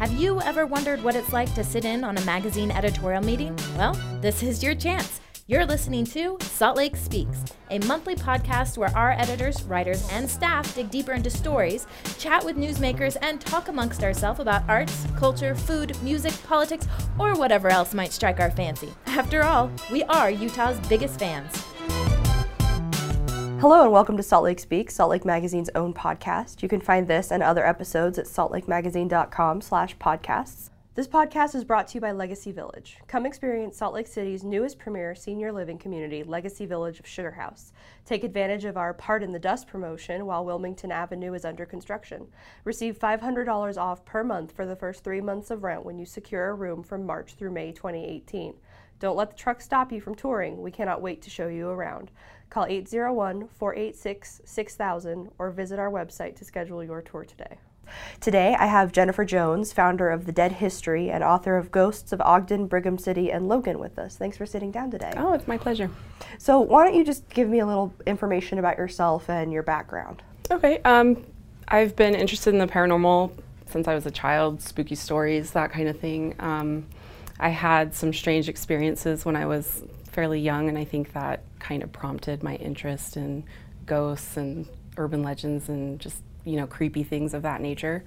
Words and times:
Have 0.00 0.14
you 0.14 0.40
ever 0.40 0.64
wondered 0.64 1.04
what 1.04 1.14
it's 1.14 1.30
like 1.30 1.54
to 1.54 1.62
sit 1.62 1.84
in 1.84 2.04
on 2.04 2.16
a 2.16 2.24
magazine 2.24 2.70
editorial 2.70 3.22
meeting? 3.22 3.54
Well, 3.76 3.92
this 4.22 4.42
is 4.42 4.62
your 4.62 4.74
chance. 4.74 5.20
You're 5.46 5.66
listening 5.66 6.06
to 6.06 6.38
Salt 6.40 6.78
Lake 6.78 6.96
Speaks, 6.96 7.44
a 7.70 7.80
monthly 7.80 8.14
podcast 8.14 8.78
where 8.78 8.96
our 8.96 9.12
editors, 9.12 9.62
writers, 9.64 10.08
and 10.10 10.30
staff 10.30 10.74
dig 10.74 10.90
deeper 10.90 11.12
into 11.12 11.28
stories, 11.28 11.86
chat 12.18 12.42
with 12.42 12.56
newsmakers, 12.56 13.18
and 13.20 13.42
talk 13.42 13.68
amongst 13.68 14.02
ourselves 14.02 14.40
about 14.40 14.66
arts, 14.70 15.06
culture, 15.18 15.54
food, 15.54 15.94
music, 16.02 16.32
politics, 16.44 16.88
or 17.18 17.34
whatever 17.34 17.68
else 17.68 17.92
might 17.92 18.12
strike 18.12 18.40
our 18.40 18.50
fancy. 18.50 18.88
After 19.04 19.42
all, 19.42 19.70
we 19.92 20.02
are 20.04 20.30
Utah's 20.30 20.80
biggest 20.88 21.18
fans. 21.18 21.62
Hello 23.60 23.82
and 23.82 23.92
welcome 23.92 24.16
to 24.16 24.22
Salt 24.22 24.44
Lake 24.44 24.58
Speak, 24.58 24.90
Salt 24.90 25.10
Lake 25.10 25.26
Magazine's 25.26 25.68
own 25.74 25.92
podcast. 25.92 26.62
You 26.62 26.68
can 26.70 26.80
find 26.80 27.06
this 27.06 27.30
and 27.30 27.42
other 27.42 27.66
episodes 27.66 28.18
at 28.18 28.24
saltlakemagazine.com 28.24 29.60
slash 29.60 29.98
podcasts. 29.98 30.70
This 30.94 31.06
podcast 31.06 31.54
is 31.54 31.62
brought 31.62 31.86
to 31.88 31.96
you 31.96 32.00
by 32.00 32.12
Legacy 32.12 32.52
Village. 32.52 32.96
Come 33.06 33.26
experience 33.26 33.76
Salt 33.76 33.92
Lake 33.92 34.06
City's 34.06 34.42
newest 34.42 34.78
premier 34.78 35.14
senior 35.14 35.52
living 35.52 35.76
community, 35.76 36.22
Legacy 36.22 36.64
Village 36.64 37.00
of 37.00 37.06
Sugar 37.06 37.32
House. 37.32 37.74
Take 38.06 38.24
advantage 38.24 38.64
of 38.64 38.78
our 38.78 38.94
Pardon 38.94 39.30
the 39.30 39.38
Dust 39.38 39.68
promotion 39.68 40.24
while 40.24 40.42
Wilmington 40.42 40.90
Avenue 40.90 41.34
is 41.34 41.44
under 41.44 41.66
construction. 41.66 42.28
Receive 42.64 42.98
$500 42.98 43.76
off 43.76 44.06
per 44.06 44.24
month 44.24 44.52
for 44.52 44.64
the 44.64 44.74
first 44.74 45.04
three 45.04 45.20
months 45.20 45.50
of 45.50 45.64
rent 45.64 45.84
when 45.84 45.98
you 45.98 46.06
secure 46.06 46.48
a 46.48 46.54
room 46.54 46.82
from 46.82 47.04
March 47.04 47.34
through 47.34 47.50
May 47.50 47.72
2018. 47.72 48.54
Don't 49.00 49.16
let 49.16 49.30
the 49.30 49.36
truck 49.36 49.62
stop 49.62 49.90
you 49.90 50.00
from 50.00 50.14
touring. 50.14 50.60
We 50.60 50.70
cannot 50.70 51.00
wait 51.00 51.22
to 51.22 51.30
show 51.30 51.48
you 51.48 51.68
around. 51.68 52.10
Call 52.50 52.66
801 52.66 53.48
486 53.48 54.42
6000 54.44 55.30
or 55.38 55.50
visit 55.50 55.78
our 55.78 55.90
website 55.90 56.36
to 56.36 56.44
schedule 56.44 56.84
your 56.84 57.00
tour 57.00 57.24
today. 57.24 57.56
Today, 58.20 58.54
I 58.58 58.66
have 58.66 58.92
Jennifer 58.92 59.24
Jones, 59.24 59.72
founder 59.72 60.10
of 60.10 60.26
The 60.26 60.32
Dead 60.32 60.52
History 60.52 61.10
and 61.10 61.24
author 61.24 61.56
of 61.56 61.72
Ghosts 61.72 62.12
of 62.12 62.20
Ogden, 62.20 62.66
Brigham 62.66 62.98
City, 62.98 63.32
and 63.32 63.48
Logan, 63.48 63.78
with 63.78 63.98
us. 63.98 64.16
Thanks 64.16 64.36
for 64.36 64.46
sitting 64.46 64.70
down 64.70 64.90
today. 64.90 65.12
Oh, 65.16 65.32
it's 65.32 65.48
my 65.48 65.56
pleasure. 65.56 65.90
So, 66.38 66.60
why 66.60 66.84
don't 66.84 66.94
you 66.94 67.04
just 67.04 67.28
give 67.30 67.48
me 67.48 67.60
a 67.60 67.66
little 67.66 67.92
information 68.06 68.58
about 68.58 68.76
yourself 68.76 69.28
and 69.30 69.52
your 69.52 69.62
background? 69.62 70.22
Okay. 70.50 70.80
Um, 70.84 71.24
I've 71.68 71.96
been 71.96 72.14
interested 72.14 72.52
in 72.52 72.58
the 72.58 72.66
paranormal 72.66 73.32
since 73.66 73.88
I 73.88 73.94
was 73.94 74.04
a 74.04 74.10
child, 74.10 74.60
spooky 74.60 74.94
stories, 74.94 75.52
that 75.52 75.72
kind 75.72 75.88
of 75.88 75.98
thing. 75.98 76.34
Um, 76.38 76.86
I 77.40 77.48
had 77.48 77.94
some 77.94 78.12
strange 78.12 78.48
experiences 78.48 79.24
when 79.24 79.34
I 79.34 79.46
was 79.46 79.82
fairly 80.10 80.40
young, 80.40 80.68
and 80.68 80.76
I 80.76 80.84
think 80.84 81.14
that 81.14 81.42
kind 81.58 81.82
of 81.82 81.90
prompted 81.90 82.42
my 82.42 82.56
interest 82.56 83.16
in 83.16 83.44
ghosts 83.86 84.36
and 84.36 84.68
urban 84.96 85.22
legends 85.22 85.68
and 85.68 85.98
just 85.98 86.22
you 86.44 86.56
know 86.56 86.66
creepy 86.66 87.02
things 87.02 87.32
of 87.32 87.42
that 87.42 87.62
nature. 87.62 88.04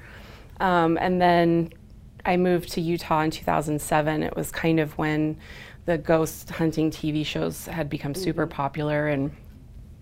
Um, 0.60 0.98
and 1.02 1.20
then 1.20 1.74
I 2.26 2.38
moved 2.38 2.72
to 2.74 2.82
Utah 2.82 3.22
in 3.22 3.32
2007. 3.32 4.24
It 4.24 4.36
was 4.36 4.52
kind 4.52 4.80
of 4.80 4.98
when 5.00 5.38
the 5.86 5.98
ghost 5.98 6.52
hunting 6.52 6.92
TV 6.92 7.26
shows 7.26 7.66
had 7.66 7.90
become 7.90 8.14
super 8.14 8.46
mm-hmm. 8.46 8.56
popular, 8.56 9.08
and 9.08 9.32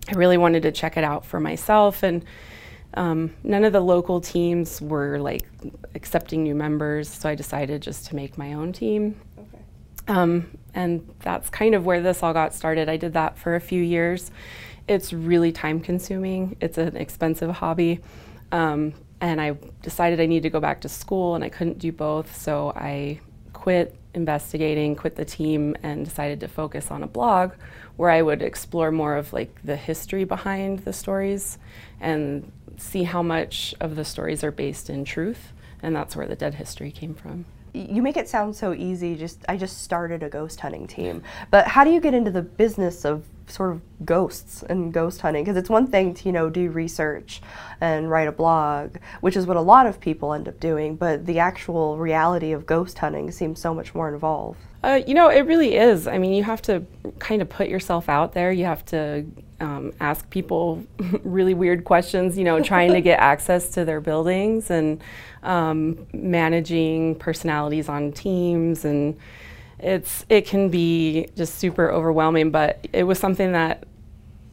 I 0.08 0.12
really 0.12 0.36
wanted 0.36 0.62
to 0.64 0.72
check 0.72 0.98
it 0.98 1.04
out 1.04 1.24
for 1.24 1.40
myself. 1.40 2.02
And 2.02 2.24
um, 2.94 3.34
none 3.42 3.64
of 3.64 3.72
the 3.72 3.80
local 3.80 4.20
teams 4.20 4.80
were 4.80 5.18
like 5.18 5.42
accepting 5.94 6.42
new 6.42 6.54
members, 6.54 7.08
so 7.08 7.28
I 7.28 7.34
decided 7.34 7.82
just 7.82 8.06
to 8.06 8.16
make 8.16 8.36
my 8.36 8.52
own 8.52 8.72
team. 8.72 9.20
Okay. 9.38 9.62
Um, 10.08 10.58
and 10.74 11.08
that's 11.20 11.48
kind 11.50 11.74
of 11.74 11.86
where 11.86 12.00
this 12.00 12.22
all 12.22 12.32
got 12.32 12.54
started. 12.54 12.88
I 12.88 12.96
did 12.96 13.12
that 13.14 13.38
for 13.38 13.54
a 13.54 13.60
few 13.60 13.82
years. 13.82 14.30
It's 14.88 15.12
really 15.12 15.52
time 15.52 15.80
consuming, 15.80 16.56
it's 16.60 16.78
an 16.78 16.96
expensive 16.96 17.50
hobby. 17.50 18.00
Um, 18.50 18.94
and 19.20 19.40
I 19.40 19.56
decided 19.82 20.20
I 20.20 20.26
needed 20.26 20.42
to 20.42 20.50
go 20.50 20.60
back 20.60 20.80
to 20.80 20.88
school, 20.88 21.36
and 21.36 21.44
I 21.44 21.48
couldn't 21.48 21.78
do 21.78 21.92
both, 21.92 22.36
so 22.36 22.72
I 22.74 23.20
quit 23.52 23.94
investigating, 24.14 24.96
quit 24.96 25.14
the 25.14 25.24
team, 25.24 25.76
and 25.82 26.04
decided 26.04 26.40
to 26.40 26.48
focus 26.48 26.90
on 26.90 27.02
a 27.02 27.06
blog 27.06 27.52
where 27.96 28.10
I 28.10 28.22
would 28.22 28.42
explore 28.42 28.90
more 28.90 29.16
of 29.16 29.32
like 29.32 29.54
the 29.62 29.76
history 29.76 30.24
behind 30.24 30.80
the 30.80 30.92
stories 30.92 31.58
and 32.00 32.50
see 32.76 33.04
how 33.04 33.22
much 33.22 33.74
of 33.80 33.96
the 33.96 34.04
stories 34.04 34.42
are 34.44 34.50
based 34.50 34.90
in 34.90 35.04
truth. 35.04 35.52
And 35.82 35.94
that's 35.96 36.14
where 36.14 36.26
the 36.26 36.36
dead 36.36 36.54
history 36.54 36.90
came 36.90 37.14
from 37.14 37.44
you 37.74 38.02
make 38.02 38.16
it 38.16 38.28
sound 38.28 38.54
so 38.54 38.74
easy 38.74 39.16
just 39.16 39.44
i 39.48 39.56
just 39.56 39.82
started 39.82 40.22
a 40.22 40.28
ghost 40.28 40.60
hunting 40.60 40.86
team 40.86 41.22
but 41.50 41.66
how 41.66 41.84
do 41.84 41.90
you 41.90 42.00
get 42.00 42.12
into 42.12 42.30
the 42.30 42.42
business 42.42 43.04
of 43.04 43.24
sort 43.46 43.72
of 43.72 43.80
ghosts 44.04 44.62
and 44.68 44.92
ghost 44.92 45.20
hunting 45.20 45.44
because 45.44 45.56
it's 45.56 45.70
one 45.70 45.86
thing 45.86 46.14
to 46.14 46.26
you 46.26 46.32
know 46.32 46.50
do 46.50 46.70
research 46.70 47.40
and 47.80 48.10
write 48.10 48.28
a 48.28 48.32
blog 48.32 48.96
which 49.20 49.36
is 49.36 49.46
what 49.46 49.56
a 49.56 49.60
lot 49.60 49.86
of 49.86 50.00
people 50.00 50.32
end 50.32 50.48
up 50.48 50.58
doing 50.60 50.96
but 50.96 51.26
the 51.26 51.38
actual 51.38 51.98
reality 51.98 52.52
of 52.52 52.66
ghost 52.66 52.98
hunting 52.98 53.30
seems 53.30 53.60
so 53.60 53.74
much 53.74 53.94
more 53.94 54.12
involved. 54.12 54.58
Uh, 54.84 55.00
you 55.06 55.14
know 55.14 55.28
it 55.28 55.46
really 55.46 55.76
is. 55.76 56.06
I 56.06 56.18
mean 56.18 56.32
you 56.32 56.42
have 56.44 56.62
to 56.62 56.84
kind 57.18 57.40
of 57.42 57.48
put 57.48 57.68
yourself 57.68 58.08
out 58.08 58.32
there. 58.32 58.50
You 58.50 58.64
have 58.64 58.84
to 58.86 59.24
um, 59.60 59.92
ask 60.00 60.28
people 60.30 60.84
really 61.22 61.54
weird 61.54 61.84
questions 61.84 62.36
you 62.36 62.44
know 62.44 62.60
trying 62.72 62.92
to 62.92 63.00
get 63.00 63.20
access 63.20 63.70
to 63.70 63.84
their 63.84 64.00
buildings 64.00 64.70
and 64.70 65.02
um, 65.42 66.06
managing 66.12 67.16
personalities 67.16 67.88
on 67.88 68.12
teams 68.12 68.84
and 68.84 69.16
it's 69.82 70.24
it 70.28 70.46
can 70.46 70.68
be 70.68 71.28
just 71.36 71.56
super 71.56 71.90
overwhelming 71.90 72.50
but 72.50 72.86
it 72.92 73.04
was 73.04 73.18
something 73.18 73.52
that 73.52 73.84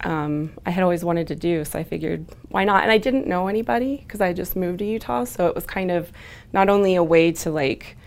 um, 0.02 0.54
I 0.66 0.72
had 0.72 0.84
always 0.84 1.04
wanted 1.04 1.28
to 1.28 1.36
do 1.36 1.64
so 1.66 1.78
I 1.78 1.84
figured 1.84 2.26
why 2.50 2.64
not 2.64 2.84
and 2.84 2.92
I 2.92 2.98
didn't 2.98 3.28
know 3.28 3.48
anybody 3.48 3.98
because 3.98 4.22
I 4.22 4.34
just 4.34 4.56
moved 4.56 4.80
to 4.80 4.86
Utah 4.86 5.26
so 5.26 5.48
it 5.48 5.56
was 5.56 5.66
kind 5.66 5.92
of 5.92 6.12
not 6.54 6.70
only 6.70 6.96
a 6.96 7.04
way 7.04 7.32
to 7.34 7.52
like 7.52 7.98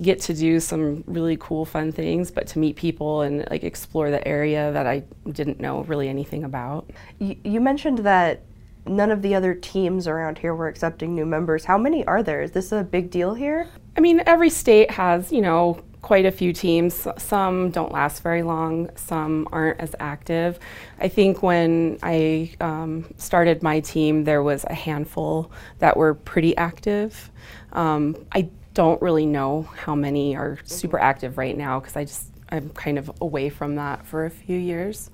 get 0.00 0.18
to 0.18 0.34
do 0.34 0.58
some 0.58 1.04
really 1.06 1.36
cool 1.38 1.64
fun 1.66 1.92
things 1.92 2.30
but 2.30 2.46
to 2.48 2.58
meet 2.58 2.76
people 2.76 3.20
and 3.20 3.46
like 3.50 3.62
explore 3.62 4.10
the 4.10 4.26
area 4.26 4.72
that 4.72 4.86
I 4.86 5.04
didn't 5.30 5.60
know 5.60 5.82
really 5.82 6.08
anything 6.08 6.44
about. 6.44 6.90
You, 7.18 7.36
you 7.44 7.60
mentioned 7.60 7.98
that 7.98 8.40
none 8.86 9.10
of 9.10 9.22
the 9.22 9.34
other 9.34 9.54
teams 9.54 10.08
around 10.08 10.38
here 10.38 10.54
were 10.54 10.68
accepting 10.68 11.14
new 11.14 11.26
members. 11.26 11.64
How 11.64 11.78
many 11.78 12.04
are 12.06 12.22
there? 12.22 12.42
Is 12.42 12.52
this 12.52 12.72
a 12.72 12.82
big 12.82 13.10
deal 13.10 13.34
here? 13.34 13.68
I 13.96 14.00
mean, 14.00 14.22
every 14.26 14.50
state 14.50 14.90
has, 14.92 15.30
you 15.30 15.40
know, 15.40 15.84
quite 16.02 16.26
a 16.26 16.32
few 16.32 16.52
teams. 16.52 17.06
Some 17.16 17.70
don't 17.70 17.92
last 17.92 18.22
very 18.22 18.42
long, 18.42 18.90
some 18.96 19.48
aren't 19.52 19.80
as 19.80 19.94
active. 20.00 20.58
I 20.98 21.08
think 21.08 21.42
when 21.42 21.98
I 22.02 22.50
um, 22.60 23.06
started 23.16 23.62
my 23.62 23.80
team, 23.80 24.24
there 24.24 24.42
was 24.42 24.64
a 24.64 24.74
handful 24.74 25.50
that 25.78 25.96
were 25.96 26.14
pretty 26.14 26.56
active. 26.56 27.30
Um, 27.72 28.26
I 28.32 28.50
don't 28.74 29.00
really 29.00 29.26
know 29.26 29.62
how 29.76 29.94
many 29.94 30.34
are 30.34 30.58
super 30.64 30.98
active 30.98 31.38
right 31.38 31.56
now 31.56 31.78
because 31.78 31.96
I 31.96 32.04
just 32.04 32.26
I'm 32.50 32.68
kind 32.70 32.98
of 32.98 33.10
away 33.20 33.48
from 33.48 33.76
that 33.76 34.04
for 34.04 34.26
a 34.26 34.30
few 34.30 34.58
years. 34.58 35.10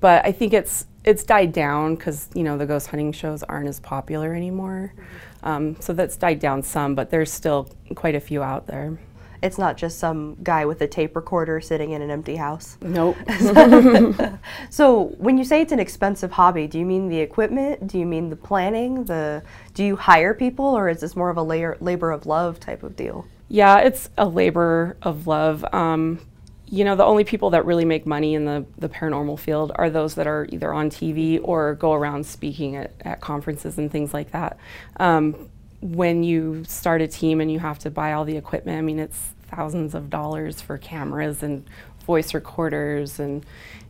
But 0.00 0.26
I 0.26 0.32
think 0.32 0.52
it's 0.52 0.86
it's 1.04 1.22
died 1.22 1.52
down 1.52 1.94
because 1.94 2.28
you 2.34 2.42
know 2.42 2.58
the 2.58 2.66
ghost 2.66 2.88
hunting 2.88 3.12
shows 3.12 3.42
aren't 3.44 3.68
as 3.68 3.78
popular 3.80 4.34
anymore. 4.34 4.92
Mm-hmm. 4.92 5.48
Um, 5.48 5.80
so 5.80 5.92
that's 5.92 6.16
died 6.16 6.40
down 6.40 6.62
some, 6.62 6.94
but 6.94 7.10
there's 7.10 7.30
still 7.30 7.68
quite 7.94 8.14
a 8.14 8.20
few 8.20 8.42
out 8.42 8.66
there. 8.66 8.98
It's 9.44 9.58
not 9.58 9.76
just 9.76 9.98
some 9.98 10.38
guy 10.42 10.64
with 10.64 10.80
a 10.80 10.86
tape 10.86 11.14
recorder 11.14 11.60
sitting 11.60 11.90
in 11.90 12.00
an 12.00 12.10
empty 12.10 12.36
house. 12.36 12.78
Nope. 12.80 13.14
so 14.70 15.14
when 15.18 15.36
you 15.36 15.44
say 15.44 15.60
it's 15.60 15.70
an 15.70 15.78
expensive 15.78 16.32
hobby, 16.32 16.66
do 16.66 16.78
you 16.78 16.86
mean 16.86 17.10
the 17.10 17.20
equipment? 17.20 17.86
Do 17.86 17.98
you 17.98 18.06
mean 18.06 18.30
the 18.30 18.36
planning? 18.36 19.04
The 19.04 19.42
do 19.74 19.84
you 19.84 19.96
hire 19.96 20.32
people, 20.32 20.64
or 20.64 20.88
is 20.88 21.00
this 21.00 21.14
more 21.14 21.28
of 21.28 21.36
a 21.36 21.42
labor 21.42 21.76
labor 21.82 22.10
of 22.10 22.24
love 22.24 22.58
type 22.58 22.82
of 22.82 22.96
deal? 22.96 23.26
Yeah, 23.48 23.80
it's 23.80 24.08
a 24.16 24.26
labor 24.26 24.96
of 25.02 25.26
love. 25.26 25.62
Um, 25.74 26.20
you 26.66 26.84
know, 26.84 26.96
the 26.96 27.04
only 27.04 27.24
people 27.24 27.50
that 27.50 27.66
really 27.66 27.84
make 27.84 28.06
money 28.06 28.34
in 28.34 28.46
the, 28.46 28.64
the 28.78 28.88
paranormal 28.88 29.38
field 29.38 29.72
are 29.74 29.90
those 29.90 30.14
that 30.14 30.26
are 30.26 30.48
either 30.50 30.72
on 30.72 30.88
TV 30.88 31.38
or 31.42 31.74
go 31.74 31.92
around 31.92 32.24
speaking 32.24 32.76
at, 32.76 32.92
at 33.02 33.20
conferences 33.20 33.76
and 33.76 33.92
things 33.92 34.14
like 34.14 34.30
that. 34.30 34.56
Um, 34.96 35.50
when 35.84 36.22
you 36.24 36.64
start 36.64 37.02
a 37.02 37.06
team 37.06 37.42
and 37.42 37.52
you 37.52 37.58
have 37.58 37.78
to 37.78 37.90
buy 37.90 38.14
all 38.14 38.24
the 38.24 38.38
equipment, 38.38 38.78
I 38.78 38.80
mean, 38.80 38.98
it's 38.98 39.34
thousands 39.54 39.94
of 39.94 40.08
dollars 40.08 40.62
for 40.62 40.78
cameras 40.78 41.42
and 41.42 41.62
voice 42.06 42.32
recorders, 42.32 43.20
and, 43.20 43.44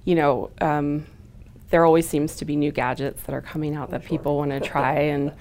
you 0.05 0.17
know, 0.17 0.51
um, 0.61 1.07
there 1.71 1.85
always 1.85 2.09
seems 2.09 2.35
to 2.37 2.45
be 2.45 2.57
new 2.57 2.73
gadgets 2.73 3.23
that 3.23 3.33
are 3.33 3.41
coming 3.41 3.77
out 3.77 3.91
that 3.91 4.05
people 4.05 4.37
want 4.37 4.51
to 4.51 4.59
try. 4.73 4.95
And 5.03 5.33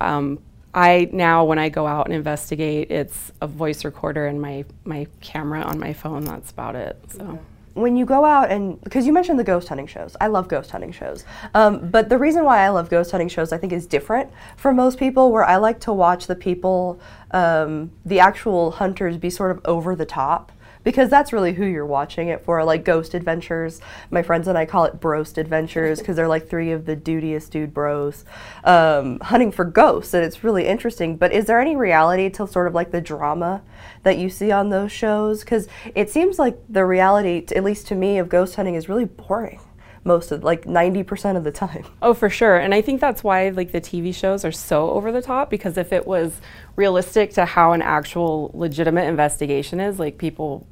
um, 0.00 0.38
I 0.72 1.10
now, 1.12 1.44
when 1.44 1.58
I 1.58 1.68
go 1.68 1.86
out 1.86 2.06
and 2.06 2.14
investigate, 2.14 2.90
it's 2.90 3.30
a 3.42 3.46
voice 3.46 3.84
recorder 3.84 4.26
and 4.26 4.40
my, 4.40 4.64
my 4.84 5.06
camera 5.20 5.60
on 5.60 5.78
my 5.78 5.92
phone. 5.92 6.24
That's 6.24 6.50
about 6.50 6.74
it. 6.74 6.98
So. 7.08 7.38
When 7.80 7.96
you 7.96 8.04
go 8.04 8.24
out 8.24 8.50
and 8.50 8.80
because 8.82 9.06
you 9.06 9.12
mentioned 9.12 9.38
the 9.38 9.44
ghost 9.44 9.68
hunting 9.68 9.86
shows, 9.86 10.16
I 10.20 10.26
love 10.26 10.48
ghost 10.48 10.70
hunting 10.70 10.92
shows. 10.92 11.24
Um, 11.54 11.90
but 11.90 12.08
the 12.08 12.18
reason 12.18 12.44
why 12.44 12.64
I 12.64 12.68
love 12.70 12.90
ghost 12.90 13.10
hunting 13.10 13.28
shows, 13.28 13.52
I 13.52 13.58
think, 13.58 13.72
is 13.72 13.86
different 13.86 14.30
from 14.56 14.76
most 14.76 14.98
people. 14.98 15.30
Where 15.32 15.44
I 15.44 15.56
like 15.56 15.80
to 15.80 15.92
watch 15.92 16.26
the 16.26 16.36
people, 16.36 17.00
um, 17.30 17.90
the 18.04 18.20
actual 18.20 18.72
hunters, 18.72 19.16
be 19.16 19.30
sort 19.30 19.50
of 19.50 19.60
over 19.64 19.94
the 19.94 20.06
top 20.06 20.52
because 20.88 21.10
that's 21.10 21.34
really 21.34 21.52
who 21.52 21.66
you're 21.66 21.84
watching 21.84 22.28
it 22.28 22.42
for. 22.46 22.64
Like 22.64 22.82
Ghost 22.82 23.12
Adventures, 23.12 23.82
my 24.10 24.22
friends 24.22 24.48
and 24.48 24.56
I 24.56 24.64
call 24.64 24.86
it 24.86 24.98
Brost 24.98 25.36
Adventures 25.36 25.98
because 25.98 26.16
they're 26.16 26.26
like 26.26 26.48
three 26.48 26.72
of 26.72 26.86
the 26.86 26.96
dudiest 26.96 27.50
dude 27.50 27.74
bros 27.74 28.24
um, 28.64 29.20
hunting 29.20 29.52
for 29.52 29.66
ghosts, 29.66 30.14
and 30.14 30.24
it's 30.24 30.42
really 30.42 30.66
interesting. 30.66 31.18
But 31.18 31.30
is 31.30 31.44
there 31.44 31.60
any 31.60 31.76
reality 31.76 32.30
to 32.30 32.46
sort 32.46 32.66
of 32.66 32.74
like 32.74 32.90
the 32.90 33.02
drama 33.02 33.60
that 34.02 34.16
you 34.16 34.30
see 34.30 34.50
on 34.50 34.70
those 34.70 34.90
shows? 34.90 35.40
Because 35.40 35.68
it 35.94 36.08
seems 36.08 36.38
like 36.38 36.58
the 36.70 36.86
reality, 36.86 37.44
at 37.54 37.62
least 37.62 37.86
to 37.88 37.94
me, 37.94 38.16
of 38.16 38.30
ghost 38.30 38.56
hunting 38.56 38.74
is 38.74 38.88
really 38.88 39.04
boring 39.04 39.60
most 40.04 40.32
of 40.32 40.42
like 40.42 40.64
90% 40.64 41.36
of 41.36 41.44
the 41.44 41.52
time. 41.52 41.84
Oh, 42.00 42.14
for 42.14 42.30
sure. 42.30 42.56
And 42.56 42.74
I 42.74 42.80
think 42.80 43.00
that's 43.00 43.22
why 43.22 43.48
like 43.50 43.72
the 43.72 43.80
TV 43.80 44.14
shows 44.14 44.44
are 44.44 44.52
so 44.52 44.90
over 44.90 45.10
the 45.12 45.20
top 45.20 45.50
because 45.50 45.76
if 45.76 45.92
it 45.92 46.06
was 46.06 46.40
realistic 46.76 47.34
to 47.34 47.44
how 47.44 47.72
an 47.72 47.82
actual 47.82 48.50
legitimate 48.54 49.06
investigation 49.06 49.80
is, 49.80 49.98
like 49.98 50.16
people 50.16 50.66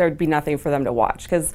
there'd 0.00 0.18
be 0.18 0.26
nothing 0.26 0.56
for 0.56 0.70
them 0.70 0.84
to 0.84 0.92
watch 0.92 1.24
because 1.24 1.52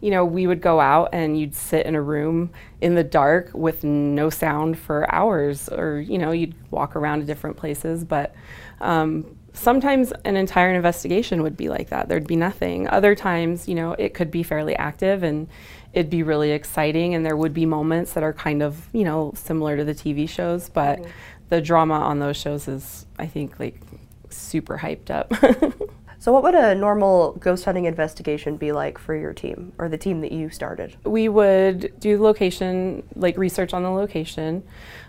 you 0.00 0.10
know, 0.12 0.24
we 0.24 0.46
would 0.46 0.60
go 0.60 0.78
out 0.78 1.08
and 1.12 1.38
you'd 1.38 1.54
sit 1.54 1.84
in 1.84 1.94
a 1.94 2.00
room 2.00 2.50
in 2.80 2.94
the 2.94 3.02
dark 3.02 3.50
with 3.52 3.82
no 3.82 4.30
sound 4.30 4.78
for 4.78 5.12
hours, 5.12 5.68
or, 5.68 5.98
you 5.98 6.18
know, 6.18 6.30
you'd 6.30 6.54
walk 6.70 6.94
around 6.94 7.20
to 7.20 7.26
different 7.26 7.56
places. 7.56 8.04
But 8.04 8.32
um, 8.80 9.36
sometimes 9.54 10.12
an 10.24 10.36
entire 10.36 10.72
investigation 10.72 11.42
would 11.42 11.56
be 11.56 11.68
like 11.68 11.88
that. 11.88 12.08
There'd 12.08 12.28
be 12.28 12.36
nothing. 12.36 12.88
Other 12.88 13.16
times, 13.16 13.68
you 13.68 13.74
know, 13.74 13.92
it 13.94 14.14
could 14.14 14.30
be 14.30 14.44
fairly 14.44 14.76
active 14.76 15.24
and 15.24 15.48
it'd 15.92 16.10
be 16.10 16.22
really 16.22 16.52
exciting 16.52 17.14
and 17.14 17.24
there 17.26 17.36
would 17.36 17.54
be 17.54 17.66
moments 17.66 18.12
that 18.12 18.22
are 18.22 18.32
kind 18.32 18.62
of 18.62 18.88
you 18.92 19.04
know 19.04 19.32
similar 19.34 19.76
to 19.76 19.84
the 19.84 19.94
tv 19.94 20.28
shows 20.28 20.68
but 20.68 20.98
mm-hmm. 20.98 21.10
the 21.48 21.62
drama 21.62 21.94
on 21.94 22.18
those 22.18 22.36
shows 22.36 22.68
is 22.68 23.06
i 23.18 23.26
think 23.26 23.58
like 23.58 23.80
super 24.28 24.76
hyped 24.76 25.10
up 25.10 25.32
so 26.18 26.32
what 26.32 26.42
would 26.42 26.54
a 26.54 26.74
normal 26.74 27.32
ghost 27.32 27.64
hunting 27.64 27.84
investigation 27.84 28.56
be 28.56 28.72
like 28.72 28.98
for 28.98 29.14
your 29.14 29.32
team 29.32 29.72
or 29.78 29.88
the 29.88 29.98
team 29.98 30.20
that 30.20 30.32
you 30.32 30.50
started 30.50 30.96
we 31.04 31.28
would 31.28 31.92
do 32.00 32.20
location 32.20 33.02
like 33.14 33.36
research 33.36 33.72
on 33.72 33.82
the 33.82 33.90
location 33.90 34.62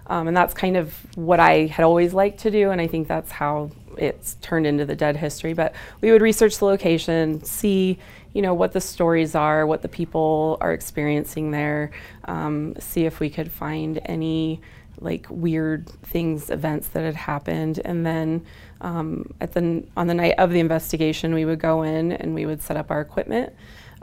um, 0.07 0.27
and 0.27 0.35
that's 0.35 0.53
kind 0.53 0.77
of 0.77 0.93
what 1.15 1.39
i 1.39 1.65
had 1.65 1.83
always 1.83 2.13
liked 2.13 2.39
to 2.39 2.51
do 2.51 2.71
and 2.71 2.79
i 2.79 2.87
think 2.87 3.07
that's 3.07 3.31
how 3.31 3.69
it's 3.97 4.35
turned 4.35 4.65
into 4.65 4.85
the 4.85 4.95
dead 4.95 5.17
history 5.17 5.53
but 5.53 5.73
we 6.01 6.11
would 6.11 6.21
research 6.21 6.57
the 6.59 6.65
location 6.65 7.43
see 7.43 7.99
you 8.33 8.41
know 8.41 8.53
what 8.53 8.73
the 8.73 8.81
stories 8.81 9.35
are, 9.35 9.65
what 9.65 9.81
the 9.81 9.87
people 9.87 10.57
are 10.61 10.71
experiencing 10.71 11.51
there. 11.51 11.91
Um, 12.25 12.75
see 12.79 13.05
if 13.05 13.19
we 13.19 13.29
could 13.29 13.51
find 13.51 13.99
any 14.05 14.61
like 15.01 15.27
weird 15.29 15.89
things, 16.03 16.49
events 16.49 16.89
that 16.89 17.03
had 17.03 17.15
happened, 17.15 17.79
and 17.85 18.05
then 18.05 18.45
um, 18.81 19.33
at 19.41 19.53
the 19.53 19.83
on 19.97 20.07
the 20.07 20.13
night 20.13 20.35
of 20.37 20.51
the 20.51 20.59
investigation, 20.59 21.33
we 21.33 21.45
would 21.45 21.59
go 21.59 21.83
in 21.83 22.11
and 22.11 22.33
we 22.33 22.45
would 22.45 22.61
set 22.61 22.77
up 22.77 22.91
our 22.91 23.01
equipment. 23.01 23.53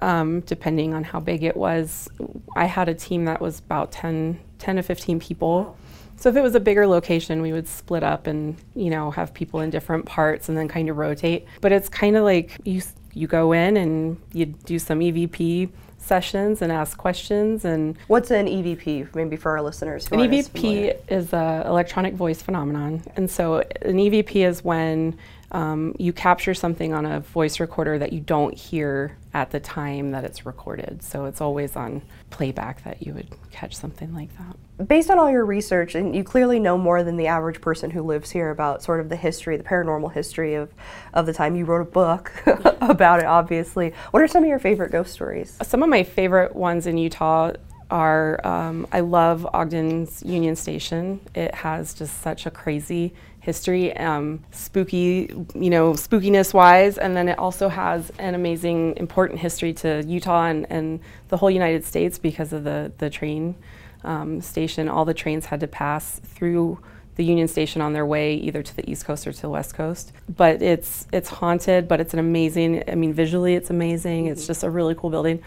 Um, 0.01 0.41
depending 0.41 0.93
on 0.93 1.05
how 1.05 1.21
big 1.21 1.43
it 1.43 1.57
was, 1.57 2.09
I 2.55 2.67
had 2.67 2.89
a 2.89 2.95
team 2.95 3.25
that 3.25 3.41
was 3.41 3.61
about 3.61 3.93
10, 3.93 4.39
10 4.59 4.77
to 4.77 4.83
15 4.83 5.19
people. 5.21 5.75
So 6.17 6.29
if 6.29 6.37
it 6.37 6.43
was 6.43 6.55
a 6.55 6.61
bigger 6.61 6.87
location, 6.87 7.41
we 7.41 7.55
would 7.55 7.67
split 7.67 8.03
up 8.03 8.27
and 8.27 8.57
you 8.75 8.91
know 8.91 9.11
have 9.11 9.33
people 9.33 9.61
in 9.61 9.71
different 9.71 10.07
parts 10.07 10.49
and 10.49 10.57
then 10.57 10.69
kind 10.69 10.89
of 10.89 10.97
rotate. 10.97 11.47
But 11.61 11.73
it's 11.73 11.89
kind 11.89 12.17
of 12.17 12.25
like 12.25 12.59
you 12.65 12.83
you 13.15 13.27
go 13.27 13.53
in 13.53 13.77
and 13.77 14.19
you 14.33 14.47
do 14.47 14.79
some 14.79 15.01
EVP 15.01 15.71
sessions 16.07 16.63
and 16.63 16.71
ask 16.73 16.97
questions 16.97 17.65
and 17.65 17.97
what's 18.07 18.31
an 18.31 18.47
EVP 18.47 19.15
maybe 19.15 19.37
for 19.37 19.51
our 19.53 19.63
listeners 19.63 20.07
an 20.13 20.21
EVP 20.21 20.97
is 21.09 21.33
an 21.33 21.67
electronic 21.67 22.15
voice 22.15 22.43
phenomenon. 22.43 23.03
And 23.17 23.31
so 23.31 23.59
an 23.83 23.97
EVP 23.97 24.47
is 24.47 24.65
when 24.65 25.19
um, 25.53 25.95
you 25.99 26.13
capture 26.13 26.55
something 26.55 26.93
on 26.93 27.07
a 27.07 27.21
voice 27.21 27.61
recorder 27.61 27.99
that 27.99 28.13
you 28.13 28.21
don't 28.21 28.55
hear 28.55 29.17
at 29.33 29.51
the 29.51 29.61
time 29.61 30.11
that 30.11 30.25
it's 30.25 30.45
recorded. 30.45 31.03
So 31.03 31.27
it's 31.27 31.41
always 31.41 31.77
on 31.77 32.03
playback 32.31 32.83
that 32.85 33.07
you 33.07 33.15
would 33.15 33.29
catch 33.51 33.77
something 33.77 34.15
like 34.15 34.31
that. 34.39 34.89
Based 34.89 35.11
on 35.11 35.19
all 35.19 35.31
your 35.31 35.45
research, 35.45 35.95
and 35.95 36.15
you 36.15 36.25
clearly 36.25 36.59
know 36.59 36.77
more 36.77 37.03
than 37.03 37.17
the 37.17 37.29
average 37.29 37.61
person 37.61 37.91
who 37.91 38.03
lives 38.03 38.31
here 38.31 38.51
about 38.51 38.83
sort 38.83 39.01
of 39.01 39.09
the 39.09 39.17
history, 39.17 39.57
the 39.57 39.65
paranormal 39.65 40.13
history 40.13 40.55
of, 40.55 40.73
of 41.15 41.27
the 41.27 41.33
time. 41.33 41.55
You 41.55 41.65
wrote 41.65 41.83
a 41.83 41.91
book 41.91 42.33
about 42.81 43.21
it, 43.21 43.27
obviously. 43.27 43.93
What 44.11 44.23
are 44.23 44.29
some 44.29 44.43
of 44.43 44.49
your 44.49 44.59
favorite 44.59 44.91
ghost 44.91 45.13
stories? 45.13 45.57
Some 45.63 45.83
of 45.83 45.89
my 45.89 46.03
favorite 46.03 46.57
ones 46.57 46.87
in 46.87 46.99
Utah 46.99 47.53
are 47.91 48.45
um, 48.47 48.87
I 48.93 49.01
love 49.01 49.47
Ogden's 49.55 50.23
Union 50.25 50.57
Station. 50.57 51.21
It 51.35 51.55
has 51.55 51.95
just 51.95 52.21
such 52.21 52.47
a 52.47 52.51
crazy 52.51 53.15
history, 53.47 53.97
um, 53.97 54.43
spooky, 54.51 55.31
you 55.55 55.71
know, 55.71 55.93
spookiness 55.93 56.53
wise, 56.53 56.99
and 56.99 57.17
then 57.17 57.29
it 57.29 57.39
also 57.39 57.69
has 57.69 58.11
an 58.19 58.35
amazing, 58.35 58.97
important 58.97 59.39
history 59.39 59.73
to 59.73 60.03
Utah 60.05 60.47
and, 60.47 60.67
and 60.69 60.99
the 61.29 61.37
whole 61.37 61.51
United 61.51 61.85
States 61.85 62.19
because 62.19 62.53
of 62.53 62.65
the 62.65 62.93
the 62.99 63.09
train 63.09 63.55
um, 64.03 64.41
station. 64.41 64.89
All 64.89 65.05
the 65.05 65.15
trains 65.15 65.47
had 65.47 65.61
to 65.61 65.69
pass 65.69 66.19
through 66.35 66.81
the 67.15 67.25
Union 67.25 67.47
Station 67.47 67.81
on 67.81 67.93
their 67.93 68.05
way 68.05 68.35
either 68.35 68.63
to 68.65 68.77
the 68.77 68.91
East 68.91 69.07
Coast 69.07 69.27
or 69.29 69.33
to 69.33 69.41
the 69.41 69.49
West 69.49 69.75
Coast. 69.75 70.13
But 70.37 70.61
it's 70.61 71.07
it's 71.13 71.29
haunted, 71.29 71.87
but 71.87 72.01
it's 72.01 72.15
an 72.15 72.19
amazing. 72.19 72.83
I 72.89 72.97
mean, 72.97 73.15
visually, 73.15 73.55
it's 73.55 73.71
amazing. 73.71 74.27
It's 74.27 74.45
just 74.45 74.65
a 74.65 74.71
really 74.71 74.97
cool 74.97 75.11
building. 75.11 75.41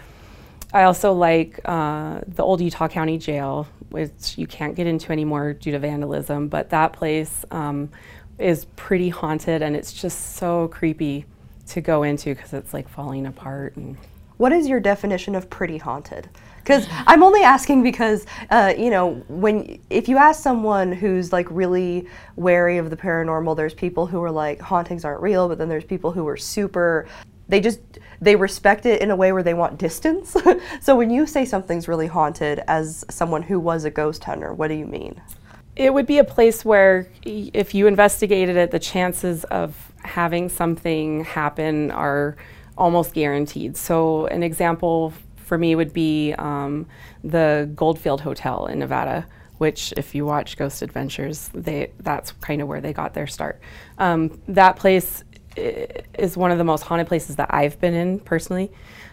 I 0.72 0.84
also 0.84 1.12
like 1.12 1.60
uh, 1.64 2.20
the 2.26 2.42
old 2.42 2.60
Utah 2.60 2.88
County 2.88 3.18
Jail, 3.18 3.66
which 3.88 4.38
you 4.38 4.46
can't 4.46 4.74
get 4.76 4.86
into 4.86 5.10
anymore 5.10 5.52
due 5.52 5.72
to 5.72 5.78
vandalism, 5.78 6.48
but 6.48 6.70
that 6.70 6.92
place 6.92 7.44
um, 7.50 7.90
is 8.38 8.66
pretty 8.76 9.08
haunted 9.08 9.62
and 9.62 9.74
it's 9.74 9.92
just 9.92 10.36
so 10.36 10.68
creepy 10.68 11.26
to 11.66 11.80
go 11.80 12.02
into 12.02 12.34
because 12.34 12.52
it's 12.52 12.72
like 12.72 12.88
falling 12.88 13.26
apart. 13.26 13.74
What 14.36 14.52
is 14.52 14.68
your 14.68 14.80
definition 14.80 15.34
of 15.34 15.50
pretty 15.50 15.78
haunted? 15.78 16.28
Because 16.58 16.86
I'm 16.90 17.22
only 17.22 17.42
asking 17.42 17.82
because 17.82 18.26
uh, 18.50 18.72
you 18.76 18.90
know 18.90 19.14
when 19.28 19.80
if 19.88 20.08
you 20.08 20.18
ask 20.18 20.42
someone 20.42 20.92
who's 20.92 21.32
like 21.32 21.46
really 21.50 22.06
wary 22.36 22.78
of 22.78 22.90
the 22.90 22.96
paranormal, 22.96 23.56
there's 23.56 23.74
people 23.74 24.06
who 24.06 24.22
are 24.22 24.30
like 24.30 24.60
hauntings 24.60 25.04
aren't 25.04 25.20
real, 25.20 25.48
but 25.48 25.58
then 25.58 25.68
there's 25.68 25.84
people 25.84 26.12
who 26.12 26.26
are 26.28 26.36
super 26.36 27.06
they 27.50 27.60
just 27.60 27.80
they 28.20 28.36
respect 28.36 28.86
it 28.86 29.02
in 29.02 29.10
a 29.10 29.16
way 29.16 29.32
where 29.32 29.42
they 29.42 29.54
want 29.54 29.78
distance. 29.78 30.36
so 30.80 30.96
when 30.96 31.10
you 31.10 31.26
say 31.26 31.44
something's 31.44 31.88
really 31.88 32.06
haunted 32.06 32.62
as 32.68 33.04
someone 33.10 33.42
who 33.42 33.58
was 33.58 33.84
a 33.84 33.90
ghost 33.90 34.24
hunter, 34.24 34.52
what 34.52 34.68
do 34.68 34.74
you 34.74 34.86
mean? 34.86 35.20
It 35.74 35.94
would 35.94 36.06
be 36.06 36.18
a 36.18 36.24
place 36.24 36.64
where 36.64 37.08
if 37.24 37.74
you 37.74 37.86
investigated 37.86 38.56
it, 38.56 38.70
the 38.70 38.78
chances 38.78 39.44
of 39.44 39.92
having 40.02 40.48
something 40.48 41.24
happen 41.24 41.90
are 41.90 42.36
almost 42.76 43.14
guaranteed. 43.14 43.76
So 43.76 44.26
an 44.26 44.42
example 44.42 45.14
for 45.36 45.56
me 45.56 45.74
would 45.74 45.92
be 45.92 46.34
um, 46.34 46.86
the 47.24 47.70
Goldfield 47.74 48.20
Hotel 48.20 48.66
in 48.66 48.78
Nevada 48.78 49.26
which 49.60 49.92
if 49.98 50.14
you 50.14 50.24
watch 50.24 50.56
Ghost 50.56 50.80
Adventures, 50.80 51.50
they 51.52 51.92
that's 52.00 52.32
kind 52.40 52.62
of 52.62 52.68
where 52.68 52.80
they 52.80 52.94
got 52.94 53.12
their 53.12 53.26
start. 53.26 53.60
Um, 53.98 54.40
that 54.48 54.76
place 54.76 55.22
is 55.56 56.36
one 56.36 56.50
of 56.50 56.58
the 56.58 56.64
most 56.64 56.82
haunted 56.82 57.06
places 57.06 57.36
that 57.36 57.52
I've 57.52 57.80
been 57.80 57.94
in 57.94 58.20
personally. 58.20 58.70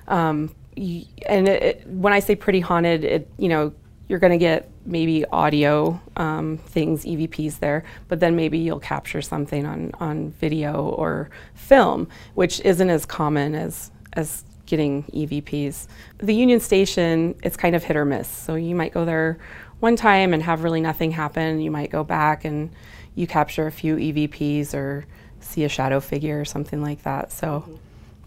Um, 0.08 0.54
and 0.76 1.48
it, 1.48 1.64
it, 1.64 1.88
when 1.88 2.14
I 2.14 2.20
say 2.20 2.36
pretty 2.36 2.60
haunted, 2.60 3.04
it 3.04 3.30
you 3.38 3.50
know 3.50 3.74
you're 4.08 4.20
going 4.20 4.32
to 4.32 4.38
get 4.38 4.70
maybe 4.86 5.26
audio 5.26 6.00
um, 6.16 6.58
things, 6.58 7.04
EVPs 7.04 7.60
there, 7.60 7.84
but 8.08 8.22
then 8.22 8.36
maybe 8.36 8.58
you'll 8.58 8.80
capture 8.80 9.22
something 9.22 9.66
on 9.66 9.92
on 10.00 10.32
video 10.32 10.90
or 10.90 11.30
film, 11.56 12.08
which 12.36 12.60
isn't 12.62 12.90
as 12.90 13.06
common 13.06 13.56
as 13.56 13.92
as 14.14 14.44
getting 14.66 15.04
EVPs. 15.06 15.88
The 16.20 16.34
Union 16.34 16.60
Station, 16.60 17.36
it's 17.42 17.58
kind 17.58 17.76
of 17.76 17.84
hit 17.84 17.96
or 17.96 18.06
miss. 18.06 18.28
So 18.28 18.56
you 18.56 18.76
might 18.76 18.94
go 18.94 19.06
there 19.06 19.40
one 19.80 19.96
time 19.96 20.34
and 20.34 20.44
have 20.44 20.64
really 20.64 20.82
nothing 20.82 21.12
happen. 21.12 21.62
You 21.62 21.72
might 21.72 21.90
go 21.90 22.04
back 22.04 22.46
and 22.46 22.70
you 23.16 23.26
capture 23.26 23.66
a 23.66 23.72
few 23.72 23.96
EVPs 23.96 24.74
or 24.74 25.06
see 25.48 25.64
a 25.64 25.70
shadow 25.70 26.00
figure 26.00 26.40
or 26.40 26.46
something 26.46 26.82
like 26.82 27.04
that. 27.04 27.32
So 27.32 27.62
mm-hmm. 27.62 27.76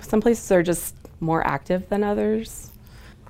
some 0.01 0.21
places 0.21 0.51
are 0.51 0.63
just 0.63 0.95
more 1.21 1.47
active 1.47 1.89
than 1.89 2.03
others. 2.03 2.73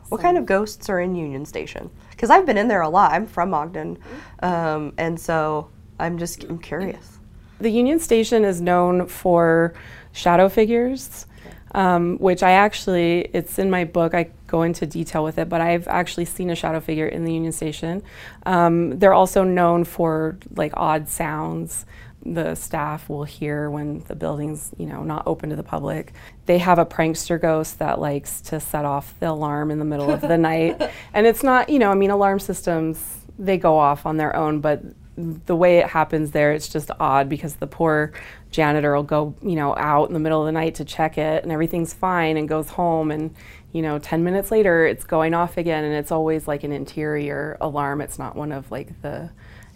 What 0.09 0.19
so. 0.19 0.23
kind 0.23 0.39
of 0.39 0.47
ghosts 0.47 0.89
are 0.89 1.01
in 1.01 1.15
Union 1.15 1.45
Station? 1.47 1.91
Because 2.11 2.31
I've 2.31 2.47
been 2.47 2.59
in 2.59 2.69
there 2.69 2.83
a 2.83 2.89
lot. 2.89 3.13
I'm 3.13 3.27
from 3.27 3.55
Ogden, 3.55 3.99
um, 4.43 4.93
and 4.99 5.19
so 5.19 5.69
I'm 5.99 6.19
just 6.19 6.45
I'm 6.45 6.59
curious. 6.59 7.19
The 7.61 7.71
Union 7.71 8.01
Station 8.01 8.45
is 8.45 8.61
known 8.61 9.07
for 9.07 9.75
shadow 10.13 10.49
figures. 10.49 11.27
Um, 11.73 12.19
which 12.19 12.43
I 12.43 12.51
actually, 12.51 13.31
it's 13.33 13.57
in 13.61 13.71
my 13.71 13.85
book, 13.85 14.13
I 14.13 14.31
go 14.49 14.63
into 14.63 14.87
detail 14.87 15.23
with 15.23 15.39
it, 15.39 15.49
but 15.49 15.61
I've 15.61 15.87
actually 15.87 16.25
seen 16.25 16.51
a 16.51 16.57
shadow 16.57 16.81
figure 16.81 17.07
in 17.07 17.25
the 17.25 17.33
Union 17.33 17.53
Station. 17.53 18.03
Um, 18.45 18.99
they're 18.99 19.15
also 19.15 19.45
known 19.45 19.85
for 19.85 20.37
like 20.57 20.73
odd 20.77 21.09
sounds 21.09 21.87
the 22.25 22.55
staff 22.55 23.09
will 23.09 23.25
hear 23.25 23.71
when 23.71 24.01
the 24.01 24.15
building's 24.15 24.71
you 24.77 24.87
know 24.87 25.03
not 25.03 25.23
open 25.27 25.51
to 25.51 25.57
the 25.57 25.63
public. 25.63 26.13
They 26.47 26.59
have 26.59 26.79
a 26.79 26.87
prankster 26.87 27.41
ghost 27.41 27.79
that 27.79 27.99
likes 27.99 28.41
to 28.43 28.61
set 28.61 28.85
off 28.85 29.19
the 29.21 29.31
alarm 29.31 29.71
in 29.71 29.79
the 29.79 29.85
middle 29.85 30.11
of 30.11 30.21
the 30.21 30.39
night. 30.51 30.91
And 31.15 31.27
it's 31.27 31.43
not 31.43 31.69
you 31.69 31.79
know 31.79 31.91
i 31.91 31.95
mean 31.95 32.11
alarm 32.11 32.39
systems 32.39 33.19
they 33.39 33.57
go 33.57 33.79
off 33.79 34.05
on 34.05 34.19
their 34.19 34.37
own 34.37 34.61
but 34.61 34.83
the 35.17 35.57
way 35.57 35.79
it 35.79 35.87
happens 35.87 36.31
there, 36.31 36.53
it's 36.53 36.69
just 36.69 36.91
odd 36.99 37.29
because 37.29 37.57
the 37.57 37.67
poor 37.67 38.13
janitor 38.51 38.95
will 38.95 39.03
go, 39.03 39.35
you 39.43 39.57
know, 39.57 39.77
out 39.77 40.09
in 40.09 40.15
the 40.15 40.21
middle 40.21 40.41
of 40.41 40.47
the 40.47 40.53
night 40.53 40.77
to 40.77 40.85
check 40.85 41.19
it 41.19 41.43
and 41.43 41.53
everything's 41.53 41.93
fine 41.93 42.37
and 42.37 42.49
goes 42.49 42.71
home. 42.71 43.11
And, 43.11 43.35
you 43.73 43.83
know, 43.83 43.99
10 43.99 44.25
minutes 44.25 44.51
later 44.51 44.87
it's 44.87 45.05
going 45.05 45.35
off 45.35 45.57
again 45.57 45.85
and 45.85 45.95
it's 45.95 46.13
always 46.13 46.49
like 46.49 46.65
an 46.65 46.73
interior 46.73 47.57
alarm. 47.61 48.01
It's 48.01 48.19
not 48.19 48.37
one 48.37 48.53
of 48.53 48.71
like 48.71 49.01
the 49.03 49.31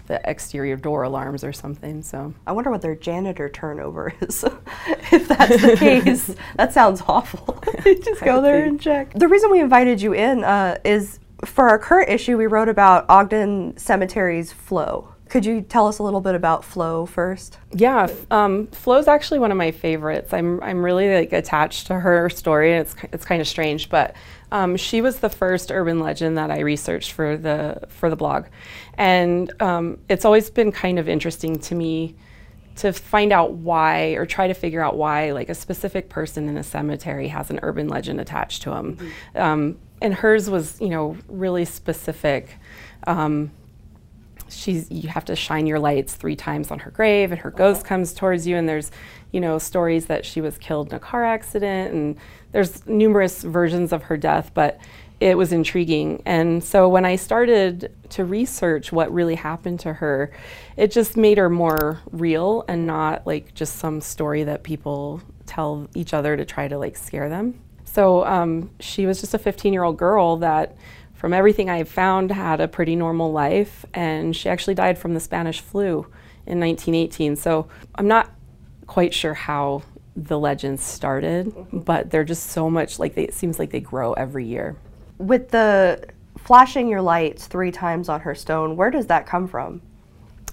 the 0.07 0.21
exterior 0.29 0.77
door 0.77 1.03
alarms 1.03 1.45
or 1.45 1.53
something. 1.53 2.03
So 2.03 2.35
I 2.47 2.53
wonder 2.53 2.71
what 2.71 2.83
their 2.83 2.95
janitor 2.95 3.49
turnover 3.49 4.15
is. 4.21 4.45
if 5.13 5.29
that's 5.29 5.63
the 5.63 5.77
case, 5.77 6.35
that 6.57 6.73
sounds 6.73 7.03
awful. 7.07 7.63
Just 7.85 8.23
go 8.23 8.41
there 8.41 8.65
and 8.65 8.81
check. 8.81 9.13
The 9.15 9.29
reason 9.29 9.51
we 9.51 9.61
invited 9.61 10.01
you 10.03 10.13
in 10.13 10.45
uh, 10.45 10.79
is 10.85 11.21
for 11.45 11.69
our 11.69 11.79
current 11.79 12.11
issue, 12.11 12.37
we 12.37 12.47
wrote 12.47 12.69
about 12.69 13.07
Ogden 13.09 13.77
Cemetery's 13.77 14.53
Flo. 14.53 15.09
Could 15.29 15.45
you 15.45 15.63
tell 15.63 15.89
us 15.89 15.99
a 15.99 16.03
little 16.03 16.21
bit 16.21 16.35
about 16.35 16.65
Flo 16.65 17.07
first? 17.07 17.59
Yeah, 17.73 18.09
um, 18.31 18.69
Flo's 18.69 19.09
actually 19.09 19.41
one 19.41 19.51
of 19.51 19.57
my 19.57 19.73
favorites. 19.73 20.33
I'm 20.33 20.63
I'm 20.63 20.85
really 20.85 21.13
like 21.13 21.33
attached 21.33 21.89
to 21.89 21.99
her 21.99 22.29
story. 22.31 22.75
It's 22.75 22.95
it's 23.13 23.25
kind 23.25 23.41
of 23.41 23.49
strange, 23.49 23.89
but 23.89 24.15
um, 24.55 24.77
she 24.77 25.03
was 25.03 25.19
the 25.19 25.29
first 25.29 25.73
urban 25.73 25.99
legend 25.99 26.39
that 26.39 26.49
I 26.49 26.61
researched 26.61 27.11
for 27.11 27.37
the 27.37 27.81
for 27.89 28.09
the 28.09 28.15
blog, 28.15 28.47
and 28.97 29.53
um, 29.61 29.99
it's 30.09 30.25
always 30.25 30.49
been 30.49 30.71
kind 30.71 31.01
of 31.01 31.09
interesting 31.09 31.59
to 31.59 31.75
me 31.75 32.15
to 32.77 32.93
find 32.93 33.33
out 33.33 33.55
why 33.55 34.11
or 34.13 34.25
try 34.25 34.47
to 34.47 34.55
figure 34.55 34.81
out 34.81 34.97
why 34.97 35.33
like 35.33 35.49
a 35.49 35.57
specific 35.57 36.09
person 36.09 36.49
in 36.49 36.57
a 36.57 36.63
cemetery 36.63 37.27
has 37.29 37.51
an 37.51 37.59
urban 37.65 37.89
legend 37.89 38.21
attached 38.21 38.63
to 38.63 38.71
them. 38.71 38.97
Mm-hmm. 38.97 39.43
Um, 39.43 39.77
and 40.01 40.15
hers 40.15 40.49
was 40.49 40.81
you 40.81 40.89
know 40.89 41.17
really 41.27 41.65
specific. 41.65 42.49
Um, 43.09 43.51
she's 44.55 44.91
you 44.91 45.09
have 45.09 45.25
to 45.25 45.37
shine 45.37 45.67
your 45.67 45.79
lights 45.79 46.15
three 46.15 46.37
times 46.37 46.71
on 46.71 46.79
her 46.79 46.91
grave 46.91 47.33
and 47.33 47.41
her 47.41 47.51
ghost 47.51 47.85
comes 47.85 48.13
towards 48.13 48.47
you 48.47 48.57
and 48.57 48.69
there's 48.69 48.91
you 49.33 49.41
know 49.41 49.59
stories 49.59 50.07
that 50.07 50.25
she 50.25 50.41
was 50.41 50.59
killed 50.59 50.89
in 50.89 50.95
a 50.95 50.99
car 50.99 51.25
accident 51.25 51.93
and 51.93 52.17
there's 52.53 52.87
numerous 52.87 53.43
versions 53.43 53.93
of 53.93 54.05
her 54.05 54.17
death 54.17 54.51
but 54.55 54.79
it 55.21 55.39
was 55.39 55.53
intriguing. 55.53 56.21
And 56.27 56.63
so 56.63 56.89
when 56.89 57.05
i 57.05 57.17
started 57.17 57.93
to 58.11 58.25
research 58.25 58.93
what 58.93 59.13
really 59.13 59.37
happened 59.37 59.81
to 59.81 59.93
her 59.93 60.33
it 60.77 60.91
just 60.91 61.17
made 61.17 61.39
her 61.39 61.49
more 61.49 62.01
real 62.11 62.65
and 62.69 62.87
not 62.87 63.27
like 63.27 63.55
just 63.55 63.77
some 63.77 64.01
story 64.01 64.45
that 64.45 64.63
people 64.63 65.23
tell 65.47 65.89
each 65.95 66.15
other 66.15 66.37
to 66.37 66.45
try 66.45 66.69
to 66.69 66.79
like 66.79 66.97
scare 66.97 67.29
them. 67.29 67.61
So 67.85 68.25
um, 68.25 68.71
she 68.81 69.07
was 69.07 69.21
just 69.21 69.35
a 69.35 69.39
15 69.39 69.73
year 69.73 69.85
old 69.85 69.97
girl 69.97 70.37
that 70.39 70.77
from 71.15 71.33
everything 71.33 71.71
I've 71.71 71.89
found, 71.89 72.31
had 72.31 72.61
a 72.61 72.69
pretty 72.69 72.97
normal 72.97 73.33
life, 73.33 73.87
and 73.95 74.37
she 74.37 74.49
actually 74.49 74.75
died 74.75 74.99
from 74.99 75.15
the 75.15 75.21
Spanish 75.21 75.61
flu 75.61 76.07
in 76.47 76.61
1918. 76.61 77.37
So 77.37 77.69
I'm 77.95 78.09
not 78.09 78.31
quite 78.87 79.15
sure 79.15 79.35
how 79.35 79.83
the 80.17 80.39
legends 80.39 80.83
started, 80.83 81.47
mm-hmm. 81.47 81.79
but 81.79 82.11
they're 82.11 82.25
just 82.25 82.51
so 82.51 82.69
much 82.69 82.99
like 82.99 83.15
they, 83.15 83.25
it 83.25 83.35
seems 83.35 83.59
like 83.59 83.71
they 83.71 83.81
grow 83.81 84.13
every 84.13 84.45
year. 84.45 84.77
With 85.19 85.51
the 85.51 86.07
flashing 86.39 86.89
your 86.89 87.01
lights 87.01 87.47
three 87.47 87.71
times 87.71 88.09
on 88.09 88.21
her 88.21 88.35
stone, 88.35 88.77
where 88.77 88.91
does 88.91 89.07
that 89.07 89.27
come 89.27 89.49
from? 89.49 89.81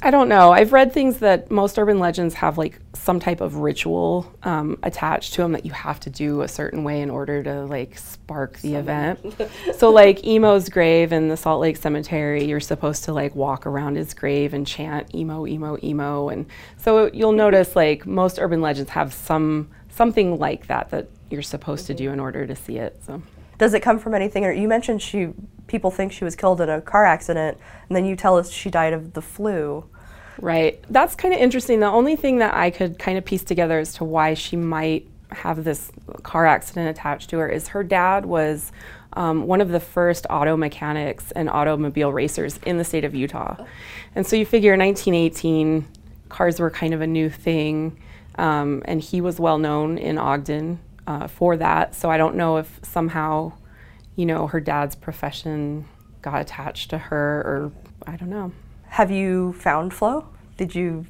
I 0.04 0.10
don't 0.10 0.30
know. 0.30 0.52
I've 0.52 0.74
read 0.74 0.92
things 0.92 1.20
that 1.20 1.52
most 1.52 1.78
urban 1.78 2.00
legends 2.00 2.34
have 2.36 2.58
like 2.58 2.80
some 2.94 3.20
type 3.20 3.40
of 3.40 3.58
ritual 3.58 4.32
um, 4.42 4.80
attached 4.82 5.34
to 5.34 5.44
them 5.44 5.52
that 5.52 5.64
you 5.64 5.72
have 5.72 6.00
to 6.02 6.10
do 6.10 6.42
a 6.42 6.48
certain 6.48 6.84
way 6.84 7.02
in 7.02 7.12
order 7.12 7.44
to 7.44 7.66
like 7.66 7.98
spark 8.00 8.58
the 8.60 8.76
event. 8.76 9.20
so 9.78 9.92
like 9.92 10.26
Emo's 10.26 10.70
grave 10.70 11.12
in 11.12 11.28
the 11.28 11.38
Salt 11.38 11.62
Lake 11.62 11.78
Cemetery, 11.78 12.46
you're 12.46 12.60
supposed 12.60 13.04
to 13.04 13.14
like 13.14 13.36
walk 13.36 13.68
around 13.68 13.96
his 13.96 14.16
grave 14.16 14.56
and 14.56 14.66
chant 14.66 15.14
emo, 15.14 15.46
emo, 15.46 15.78
emo, 15.84 16.30
and 16.30 16.48
so 16.78 17.12
you'll 17.14 17.32
notice 17.32 17.76
like 17.76 18.08
most 18.08 18.40
urban 18.40 18.62
legends 18.62 18.90
have 18.92 19.14
some 19.14 19.70
something 19.90 20.40
like 20.40 20.66
that 20.66 20.90
that 20.90 21.10
you're 21.30 21.44
supposed 21.44 21.84
mm-hmm. 21.84 21.98
to 21.98 22.04
do 22.06 22.12
in 22.12 22.20
order 22.20 22.48
to 22.48 22.56
see 22.56 22.78
it. 22.78 23.00
So. 23.06 23.22
Does 23.60 23.76
it 23.76 23.82
come 23.82 24.00
from 24.00 24.16
anything? 24.16 24.46
Or 24.46 24.52
you 24.52 24.68
mentioned 24.68 25.04
she 25.04 25.30
people 25.72 25.90
think 25.90 26.12
she 26.12 26.24
was 26.24 26.36
killed 26.36 26.62
in 26.62 26.70
a 26.70 26.82
car 26.82 27.06
accident, 27.06 27.58
and 27.88 27.96
then 27.96 28.06
you 28.06 28.16
tell 28.16 28.38
us 28.38 28.52
she 28.52 28.70
died 28.70 28.94
of 28.94 29.14
the 29.14 29.22
flu. 29.22 29.84
Right. 30.40 30.84
That's 30.90 31.16
kind 31.16 31.34
of 31.34 31.40
interesting. 31.40 31.80
The 31.80 31.88
only 31.88 32.16
thing 32.16 32.40
that 32.40 32.54
I 32.54 32.70
could 32.70 33.00
kind 33.00 33.18
of 33.18 33.26
piece 33.26 33.44
together 33.44 33.80
as 33.80 33.94
to 33.96 34.04
why 34.04 34.34
she 34.34 34.56
might 34.56 35.08
have 35.30 35.64
this 35.64 35.92
car 36.24 36.46
accident 36.46 36.90
attached 36.90 37.30
to 37.30 37.38
her 37.38 37.48
is 37.48 37.70
her 37.70 37.84
dad 37.84 38.26
was 38.26 38.72
um, 39.14 39.48
one 39.48 39.62
of 39.62 39.70
the 39.70 39.80
first 39.80 40.26
auto 40.30 40.58
mechanics 40.58 41.32
and 41.32 41.50
automobile 41.50 42.12
racers 42.12 42.60
in 42.66 42.78
the 42.78 42.84
state 42.84 43.06
of 43.06 43.16
Utah. 43.16 43.56
And 44.14 44.28
so 44.28 44.36
you 44.36 44.46
figure 44.46 44.76
1918, 44.78 45.88
cars 46.30 46.60
were 46.60 46.70
kind 46.70 46.94
of 46.94 47.02
a 47.02 47.08
new 47.08 47.30
thing, 47.30 47.98
um, 48.36 48.82
and 48.86 49.02
he 49.02 49.22
was 49.22 49.40
well 49.40 49.58
known 49.58 49.98
in 49.98 50.18
Ogden 50.18 50.80
uh, 51.08 51.28
for 51.28 51.56
that. 51.58 51.96
So 51.96 52.10
I 52.10 52.18
don't 52.18 52.36
know 52.36 52.58
if 52.58 52.80
somehow, 52.84 53.54
you 54.16 54.26
know, 54.26 54.48
her 54.48 54.60
dad's 54.60 54.96
profession 54.96 55.86
got 56.22 56.42
attached 56.42 56.90
to 56.92 56.98
her, 56.98 57.42
or 57.42 57.72
I 58.06 58.16
don't 58.16 58.30
know. 58.30 58.52
Have 58.90 59.12
you 59.12 59.54
found 59.54 59.94
Flo? 59.94 60.28
Did 60.58 60.76
you? 60.76 61.06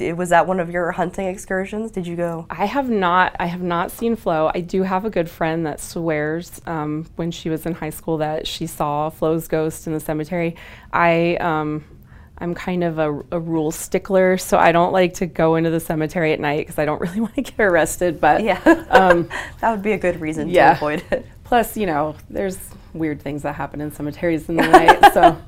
Was 0.00 0.30
that 0.30 0.46
one 0.48 0.58
of 0.58 0.70
your 0.70 0.90
hunting 0.90 1.28
excursions? 1.28 1.92
Did 1.92 2.06
you 2.06 2.16
go? 2.16 2.46
I 2.50 2.64
have 2.64 2.90
not. 2.90 3.36
I 3.38 3.46
have 3.46 3.62
not 3.62 3.92
seen 3.92 4.16
Flo. 4.16 4.50
I 4.52 4.60
do 4.60 4.82
have 4.82 5.04
a 5.04 5.10
good 5.10 5.30
friend 5.30 5.64
that 5.66 5.80
swears 5.80 6.60
um, 6.66 7.06
when 7.14 7.30
she 7.30 7.48
was 7.48 7.66
in 7.66 7.74
high 7.74 7.90
school 7.90 8.18
that 8.18 8.48
she 8.48 8.66
saw 8.66 9.10
Flo's 9.10 9.46
ghost 9.48 9.86
in 9.86 9.92
the 9.92 10.00
cemetery. 10.00 10.56
I. 10.92 11.36
Um, 11.36 11.84
I'm 12.38 12.54
kind 12.54 12.84
of 12.84 12.98
a, 12.98 13.10
a, 13.30 13.40
rule 13.40 13.70
stickler, 13.70 14.36
so 14.36 14.58
I 14.58 14.70
don't 14.70 14.92
like 14.92 15.14
to 15.14 15.26
go 15.26 15.54
into 15.54 15.70
the 15.70 15.80
cemetery 15.80 16.34
at 16.34 16.40
night 16.40 16.66
because 16.66 16.78
I 16.78 16.84
don't 16.84 17.00
really 17.06 17.20
want 17.20 17.34
to 17.36 17.40
get 17.40 17.58
arrested. 17.58 18.20
But 18.20 18.42
yeah, 18.42 18.60
um, 18.90 19.30
that 19.60 19.70
would 19.70 19.82
be 19.82 19.92
a 19.92 19.98
good 19.98 20.20
reason 20.20 20.48
yeah. 20.48 20.72
to 20.72 20.76
avoid 20.76 21.04
it. 21.10 21.26
Plus, 21.46 21.76
you 21.76 21.86
know, 21.86 22.16
there's 22.28 22.58
weird 22.92 23.22
things 23.22 23.42
that 23.42 23.54
happen 23.54 23.80
in 23.80 23.92
cemeteries 23.92 24.48
in 24.48 24.56
the 24.56 24.66
night, 24.66 25.12
so 25.14 25.40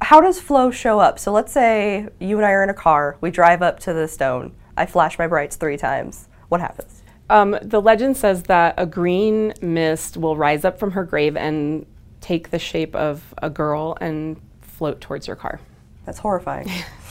how 0.00 0.20
does 0.20 0.40
Flo 0.40 0.70
show 0.70 1.00
up? 1.00 1.18
So 1.18 1.32
let's 1.32 1.50
say 1.50 2.08
you 2.20 2.36
and 2.36 2.46
I 2.46 2.52
are 2.52 2.62
in 2.62 2.70
a 2.70 2.74
car, 2.74 3.16
we 3.20 3.32
drive 3.32 3.60
up 3.60 3.80
to 3.80 3.92
the 3.92 4.06
stone, 4.06 4.54
I 4.76 4.86
flash 4.86 5.18
my 5.18 5.26
brights 5.26 5.56
three 5.56 5.76
times. 5.76 6.28
What 6.50 6.60
happens? 6.60 7.02
Um, 7.30 7.58
the 7.62 7.80
legend 7.80 8.16
says 8.16 8.44
that 8.44 8.74
a 8.76 8.86
green 8.86 9.54
mist 9.60 10.16
will 10.16 10.36
rise 10.36 10.64
up 10.64 10.78
from 10.78 10.92
her 10.92 11.02
grave 11.04 11.36
and 11.36 11.84
take 12.20 12.50
the 12.50 12.58
shape 12.58 12.94
of 12.94 13.34
a 13.42 13.50
girl 13.50 13.96
and 14.00 14.40
float 14.60 15.00
towards 15.00 15.26
your 15.26 15.36
car. 15.36 15.60
That's 16.04 16.18
horrifying. 16.18 16.70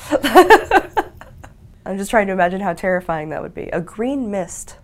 I'm 1.86 1.98
just 1.98 2.10
trying 2.10 2.28
to 2.28 2.34
imagine 2.34 2.62
how 2.62 2.74
terrifying 2.74 3.30
that 3.30 3.42
would 3.42 3.54
be. 3.54 3.64
A 3.74 3.82
green 3.82 4.32
mist. 4.32 4.78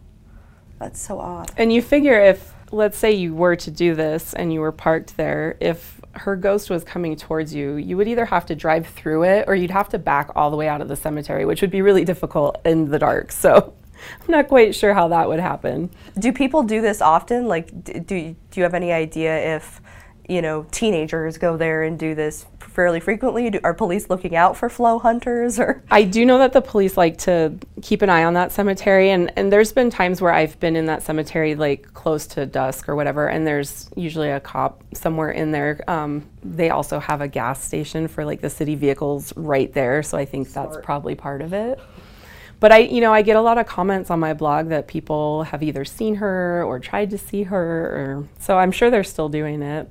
That's 0.79 0.99
so 0.99 1.19
odd. 1.19 1.51
And 1.57 1.71
you 1.71 1.81
figure 1.81 2.19
if, 2.19 2.53
let's 2.71 2.97
say, 2.97 3.11
you 3.11 3.33
were 3.33 3.55
to 3.55 3.71
do 3.71 3.95
this 3.95 4.33
and 4.33 4.53
you 4.53 4.59
were 4.61 4.71
parked 4.71 5.17
there, 5.17 5.57
if 5.59 5.99
her 6.13 6.35
ghost 6.35 6.69
was 6.69 6.83
coming 6.83 7.15
towards 7.15 7.53
you, 7.53 7.75
you 7.75 7.97
would 7.97 8.07
either 8.07 8.25
have 8.25 8.45
to 8.47 8.55
drive 8.55 8.87
through 8.87 9.23
it 9.23 9.45
or 9.47 9.55
you'd 9.55 9.71
have 9.71 9.89
to 9.89 9.99
back 9.99 10.29
all 10.35 10.49
the 10.51 10.57
way 10.57 10.67
out 10.67 10.81
of 10.81 10.87
the 10.87 10.95
cemetery, 10.95 11.45
which 11.45 11.61
would 11.61 11.71
be 11.71 11.81
really 11.81 12.03
difficult 12.03 12.59
in 12.65 12.89
the 12.89 12.99
dark. 12.99 13.31
So 13.31 13.73
I'm 14.21 14.31
not 14.31 14.47
quite 14.47 14.75
sure 14.75 14.93
how 14.93 15.07
that 15.09 15.27
would 15.27 15.39
happen. 15.39 15.89
Do 16.17 16.31
people 16.31 16.63
do 16.63 16.81
this 16.81 17.01
often? 17.01 17.47
Like, 17.47 17.83
do, 17.83 17.99
do 17.99 18.35
you 18.55 18.63
have 18.63 18.73
any 18.73 18.91
idea 18.91 19.55
if, 19.55 19.81
you 20.29 20.43
know, 20.43 20.65
teenagers 20.71 21.37
go 21.39 21.57
there 21.57 21.83
and 21.83 21.97
do 21.97 22.13
this 22.13 22.45
fairly 22.59 22.99
frequently? 22.99 23.49
Do, 23.49 23.59
are 23.63 23.73
police 23.73 24.09
looking 24.09 24.35
out 24.35 24.55
for 24.55 24.69
Flo 24.69 24.99
hunters 24.99 25.59
or? 25.59 25.83
I 25.91 26.03
do 26.03 26.23
know 26.23 26.37
that 26.37 26.53
the 26.53 26.61
police 26.61 26.95
like 26.95 27.17
to 27.19 27.53
keep 27.81 28.03
an 28.03 28.09
eye 28.09 28.23
on 28.23 28.35
that 28.35 28.51
cemetery 28.51 29.09
and, 29.09 29.33
and 29.35 29.51
there's 29.51 29.73
been 29.73 29.89
times 29.89 30.21
where 30.21 30.31
I've 30.31 30.59
been 30.59 30.75
in 30.75 30.85
that 30.85 31.01
cemetery 31.01 31.55
like 31.55 31.93
close 31.95 32.27
to 32.27 32.45
dusk 32.45 32.87
or 32.87 32.95
whatever 32.95 33.27
and 33.27 33.45
there's 33.45 33.89
usually 33.95 34.29
a 34.29 34.39
cop 34.39 34.83
somewhere 34.93 35.31
in 35.31 35.51
there. 35.51 35.83
Um, 35.87 36.23
they 36.43 36.69
also 36.69 36.99
have 36.99 37.21
a 37.21 37.27
gas 37.27 37.63
station 37.63 38.07
for 38.07 38.23
like 38.23 38.39
the 38.39 38.49
city 38.51 38.75
vehicles 38.75 39.33
right 39.35 39.73
there 39.73 40.03
so 40.03 40.17
I 40.17 40.25
think 40.25 40.47
Smart. 40.47 40.71
that's 40.71 40.85
probably 40.85 41.15
part 41.15 41.41
of 41.41 41.53
it. 41.53 41.79
But 42.59 42.73
I, 42.73 42.79
you 42.79 42.99
know, 42.99 43.13
I 43.13 43.21
get 43.21 43.37
a 43.37 43.41
lot 43.41 43.57
of 43.57 43.67
comments 43.67 44.11
on 44.11 44.19
my 44.19 44.33
blog 44.33 44.67
that 44.67 44.87
people 44.87 45.43
have 45.43 45.63
either 45.63 45.85
seen 45.85 46.15
her 46.15 46.61
or 46.65 46.77
tried 46.77 47.09
to 47.11 47.17
see 47.17 47.43
her, 47.43 47.85
or, 47.85 48.27
so 48.37 48.57
I'm 48.57 48.73
sure 48.73 48.89
they're 48.89 49.05
still 49.05 49.29
doing 49.29 49.61
it 49.61 49.89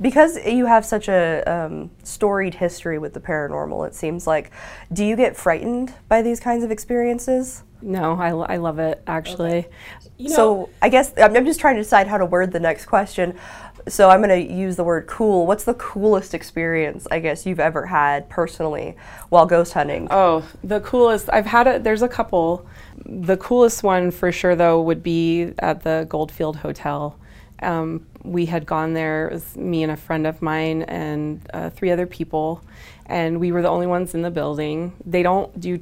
because 0.00 0.36
you 0.44 0.66
have 0.66 0.84
such 0.84 1.08
a 1.08 1.42
um, 1.46 1.90
storied 2.02 2.54
history 2.54 2.98
with 2.98 3.14
the 3.14 3.20
paranormal, 3.20 3.86
it 3.86 3.94
seems 3.94 4.26
like, 4.26 4.50
do 4.92 5.04
you 5.04 5.16
get 5.16 5.36
frightened 5.36 5.94
by 6.08 6.22
these 6.22 6.40
kinds 6.40 6.64
of 6.64 6.70
experiences? 6.70 7.62
No, 7.80 8.14
I, 8.14 8.54
I 8.54 8.56
love 8.56 8.78
it 8.78 9.02
actually. 9.06 9.58
Okay. 9.58 9.68
You 10.16 10.30
know, 10.30 10.34
so 10.34 10.70
I 10.82 10.88
guess 10.88 11.12
I'm, 11.16 11.36
I'm 11.36 11.46
just 11.46 11.60
trying 11.60 11.76
to 11.76 11.82
decide 11.82 12.08
how 12.08 12.18
to 12.18 12.26
word 12.26 12.52
the 12.52 12.60
next 12.60 12.86
question. 12.86 13.38
So 13.86 14.10
I'm 14.10 14.20
going 14.20 14.48
to 14.48 14.52
use 14.52 14.76
the 14.76 14.84
word 14.84 15.06
cool. 15.06 15.46
What's 15.46 15.64
the 15.64 15.74
coolest 15.74 16.34
experience 16.34 17.06
I 17.10 17.20
guess 17.20 17.46
you've 17.46 17.60
ever 17.60 17.86
had 17.86 18.28
personally 18.28 18.96
while 19.28 19.46
ghost 19.46 19.72
hunting? 19.72 20.08
Oh, 20.10 20.44
the 20.64 20.80
coolest 20.80 21.30
I've 21.32 21.46
had. 21.46 21.66
A, 21.66 21.78
there's 21.78 22.02
a 22.02 22.08
couple. 22.08 22.66
The 23.06 23.36
coolest 23.36 23.82
one 23.82 24.10
for 24.10 24.32
sure 24.32 24.56
though 24.56 24.82
would 24.82 25.02
be 25.02 25.52
at 25.60 25.84
the 25.84 26.06
Goldfield 26.08 26.56
Hotel. 26.56 27.16
Um, 27.62 28.06
we 28.22 28.46
had 28.46 28.66
gone 28.66 28.94
there, 28.94 29.28
it 29.28 29.32
was 29.32 29.56
me 29.56 29.82
and 29.82 29.92
a 29.92 29.96
friend 29.96 30.26
of 30.26 30.40
mine 30.42 30.82
and 30.82 31.40
uh, 31.52 31.70
three 31.70 31.90
other 31.90 32.06
people. 32.06 32.62
and 33.06 33.40
we 33.40 33.52
were 33.52 33.62
the 33.62 33.68
only 33.68 33.86
ones 33.86 34.14
in 34.14 34.22
the 34.22 34.30
building. 34.30 34.92
They 35.04 35.22
don't 35.22 35.58
do, 35.58 35.80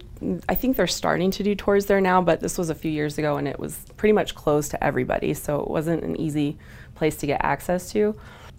I 0.49 0.55
think 0.55 0.77
they're 0.77 0.87
starting 0.87 1.33
to 1.33 1.43
do 1.43 1.55
tours 1.57 1.87
there 1.87 2.01
now, 2.01 2.23
but 2.23 2.41
this 2.41 2.57
was 2.57 2.71
a 2.71 2.75
few 2.75 2.91
years 2.91 3.19
ago 3.19 3.37
and 3.37 3.49
it 3.49 3.59
was 3.59 3.79
pretty 3.97 4.13
much 4.13 4.35
closed 4.37 4.71
to 4.71 4.85
everybody, 4.85 5.35
so 5.35 5.61
it 5.61 5.69
wasn't 5.69 6.05
an 6.05 6.19
easy 6.21 6.57
place 6.95 7.17
to 7.17 7.27
get 7.27 7.41
access 7.45 7.91
to. 7.93 8.15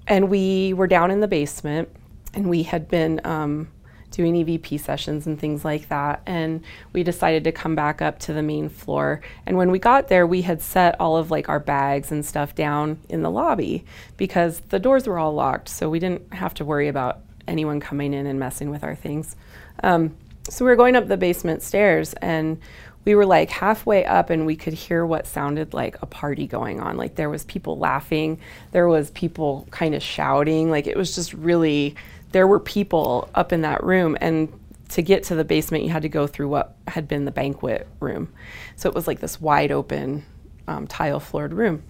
And 0.06 0.30
we 0.30 0.74
were 0.74 0.88
down 0.88 1.12
in 1.12 1.22
the 1.22 1.28
basement 1.28 1.90
and 2.34 2.50
we 2.50 2.64
had 2.64 2.88
been 2.90 3.22
um, 3.24 3.70
doing 4.12 4.34
EVP 4.34 4.80
sessions 4.80 5.28
and 5.28 5.40
things 5.40 5.66
like 5.66 5.90
that. 5.90 6.22
And 6.26 6.64
we 6.94 7.04
decided 7.04 7.44
to 7.44 7.52
come 7.52 7.76
back 7.76 8.02
up 8.02 8.20
to 8.20 8.34
the 8.34 8.42
main 8.42 8.70
floor. 8.70 9.22
And 9.46 9.58
when 9.58 9.72
we 9.72 9.80
got 9.80 10.08
there, 10.08 10.26
we 10.26 10.42
had 10.42 10.62
set 10.62 11.00
all 11.00 11.18
of 11.18 11.30
like 11.32 11.50
our 11.50 11.60
bags 11.60 12.12
and 12.12 12.26
stuff 12.26 12.56
down 12.56 13.00
in 13.10 13.22
the 13.22 13.32
lobby 13.32 13.86
because 14.18 14.62
the 14.70 14.80
doors 14.80 15.08
were 15.08 15.20
all 15.20 15.34
locked. 15.34 15.70
So 15.70 15.90
we 15.90 16.00
didn't 16.00 16.34
have 16.34 16.54
to 16.56 16.66
worry 16.66 16.88
about 16.88 17.20
anyone 17.48 17.80
coming 17.80 18.14
in 18.14 18.26
and 18.26 18.40
messing 18.40 18.70
with 18.70 18.84
our 18.84 18.96
things. 18.96 19.36
Um, 19.84 20.16
so 20.50 20.64
we 20.64 20.72
were 20.72 20.78
going 20.78 20.96
up 20.96 21.08
the 21.08 21.18
basement 21.18 21.62
stairs 21.62 22.14
and 22.16 22.60
we 23.08 23.16
were 23.16 23.26
like 23.26 23.50
halfway 23.50 24.04
up 24.04 24.30
and 24.30 24.46
we 24.46 24.56
could 24.56 24.74
hear 24.74 25.06
what 25.06 25.26
sounded 25.26 25.74
like 25.74 25.96
a 26.02 26.06
party 26.06 26.46
going 26.46 26.82
on. 26.82 26.98
Like 26.98 27.16
there 27.16 27.30
was 27.30 27.46
people 27.46 27.78
laughing, 27.78 28.40
there 28.72 28.88
was 28.88 29.12
people 29.12 29.66
kind 29.72 29.96
of 29.96 30.04
shouting. 30.04 30.70
Like 30.70 30.88
it 30.88 30.98
was 30.98 31.16
just 31.16 31.34
really 31.34 31.96
there 32.32 32.48
were 32.48 32.60
people 32.60 33.30
up 33.36 33.54
in 33.54 33.62
that 33.62 33.84
room 33.84 34.18
and 34.22 34.52
to 34.90 35.02
get 35.02 35.24
to 35.24 35.36
the 35.36 35.44
basement 35.44 35.84
you 35.84 35.90
had 35.90 36.02
to 36.04 36.10
go 36.10 36.28
through 36.28 36.48
what 36.48 36.76
had 36.88 37.08
been 37.08 37.26
the 37.26 37.32
banquet 37.32 37.88
room. 38.00 38.32
So 38.76 38.88
it 38.90 38.96
was 38.96 39.08
like 39.08 39.20
this 39.20 39.42
wide 39.42 39.72
open 39.72 40.26
um, 40.68 40.88
tile 40.88 41.20
floored 41.20 41.54
room. 41.54 41.84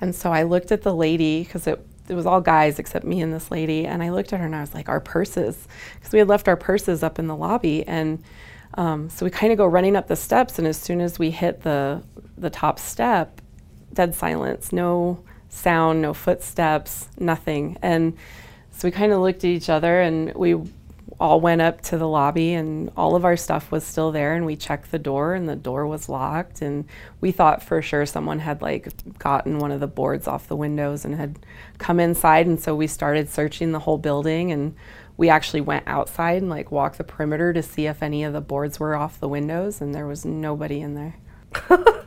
And 0.00 0.14
so 0.14 0.32
i 0.32 0.42
looked 0.42 0.72
at 0.72 0.82
the 0.82 0.94
lady 0.94 1.42
because 1.44 1.66
it, 1.66 1.84
it 2.08 2.14
was 2.14 2.26
all 2.26 2.40
guys 2.40 2.78
except 2.78 3.04
me 3.04 3.20
and 3.20 3.32
this 3.32 3.50
lady 3.50 3.86
and 3.86 4.02
i 4.02 4.10
looked 4.10 4.32
at 4.32 4.40
her 4.40 4.46
and 4.46 4.56
i 4.56 4.60
was 4.60 4.74
like 4.74 4.88
our 4.88 5.00
purses. 5.00 5.68
Because 5.94 6.12
we 6.12 6.18
had 6.18 6.28
left 6.28 6.48
our 6.48 6.56
purses 6.56 7.02
up 7.02 7.18
in 7.18 7.26
the 7.26 7.36
lobby 7.36 7.86
and 7.86 8.22
um, 8.76 9.08
so 9.08 9.24
we 9.24 9.30
kind 9.30 9.52
of 9.52 9.58
go 9.58 9.66
running 9.66 9.94
up 9.94 10.08
the 10.08 10.16
steps 10.16 10.58
and 10.58 10.66
as 10.66 10.76
soon 10.76 11.00
as 11.00 11.18
we 11.18 11.30
hit 11.30 11.62
the 11.62 12.02
the 12.36 12.50
top 12.50 12.78
step 12.78 13.40
dead 13.92 14.14
silence. 14.14 14.72
No 14.72 15.22
sound 15.48 16.02
no 16.02 16.12
footsteps 16.12 17.08
nothing. 17.18 17.78
And 17.80 18.16
so 18.76 18.88
we 18.88 18.92
kind 18.92 19.12
of 19.12 19.20
looked 19.20 19.44
at 19.44 19.50
each 19.50 19.68
other 19.68 20.00
and 20.00 20.34
we 20.34 20.56
all 21.20 21.40
went 21.40 21.62
up 21.62 21.80
to 21.80 21.96
the 21.96 22.08
lobby 22.08 22.54
and 22.54 22.90
all 22.96 23.14
of 23.14 23.24
our 23.24 23.36
stuff 23.36 23.70
was 23.70 23.84
still 23.84 24.10
there 24.10 24.34
and 24.34 24.44
we 24.44 24.56
checked 24.56 24.90
the 24.90 24.98
door 24.98 25.34
and 25.34 25.48
the 25.48 25.54
door 25.54 25.86
was 25.86 26.08
locked 26.08 26.60
and 26.60 26.84
we 27.20 27.30
thought 27.30 27.62
for 27.62 27.80
sure 27.80 28.04
someone 28.04 28.40
had 28.40 28.60
like 28.60 28.88
gotten 29.18 29.58
one 29.58 29.70
of 29.70 29.78
the 29.78 29.86
boards 29.86 30.26
off 30.26 30.48
the 30.48 30.56
windows 30.56 31.04
and 31.04 31.14
had 31.14 31.38
come 31.78 32.00
inside 32.00 32.46
and 32.46 32.60
so 32.60 32.74
we 32.74 32.86
started 32.86 33.28
searching 33.28 33.70
the 33.70 33.78
whole 33.78 33.98
building 33.98 34.50
and 34.50 34.74
we 35.16 35.28
actually 35.28 35.60
went 35.60 35.86
outside 35.86 36.42
and 36.42 36.50
like 36.50 36.72
walked 36.72 36.98
the 36.98 37.04
perimeter 37.04 37.52
to 37.52 37.62
see 37.62 37.86
if 37.86 38.02
any 38.02 38.24
of 38.24 38.32
the 38.32 38.40
boards 38.40 38.80
were 38.80 38.96
off 38.96 39.20
the 39.20 39.28
windows 39.28 39.80
and 39.80 39.94
there 39.94 40.06
was 40.06 40.24
nobody 40.24 40.80
in 40.80 40.94
there. 40.94 41.16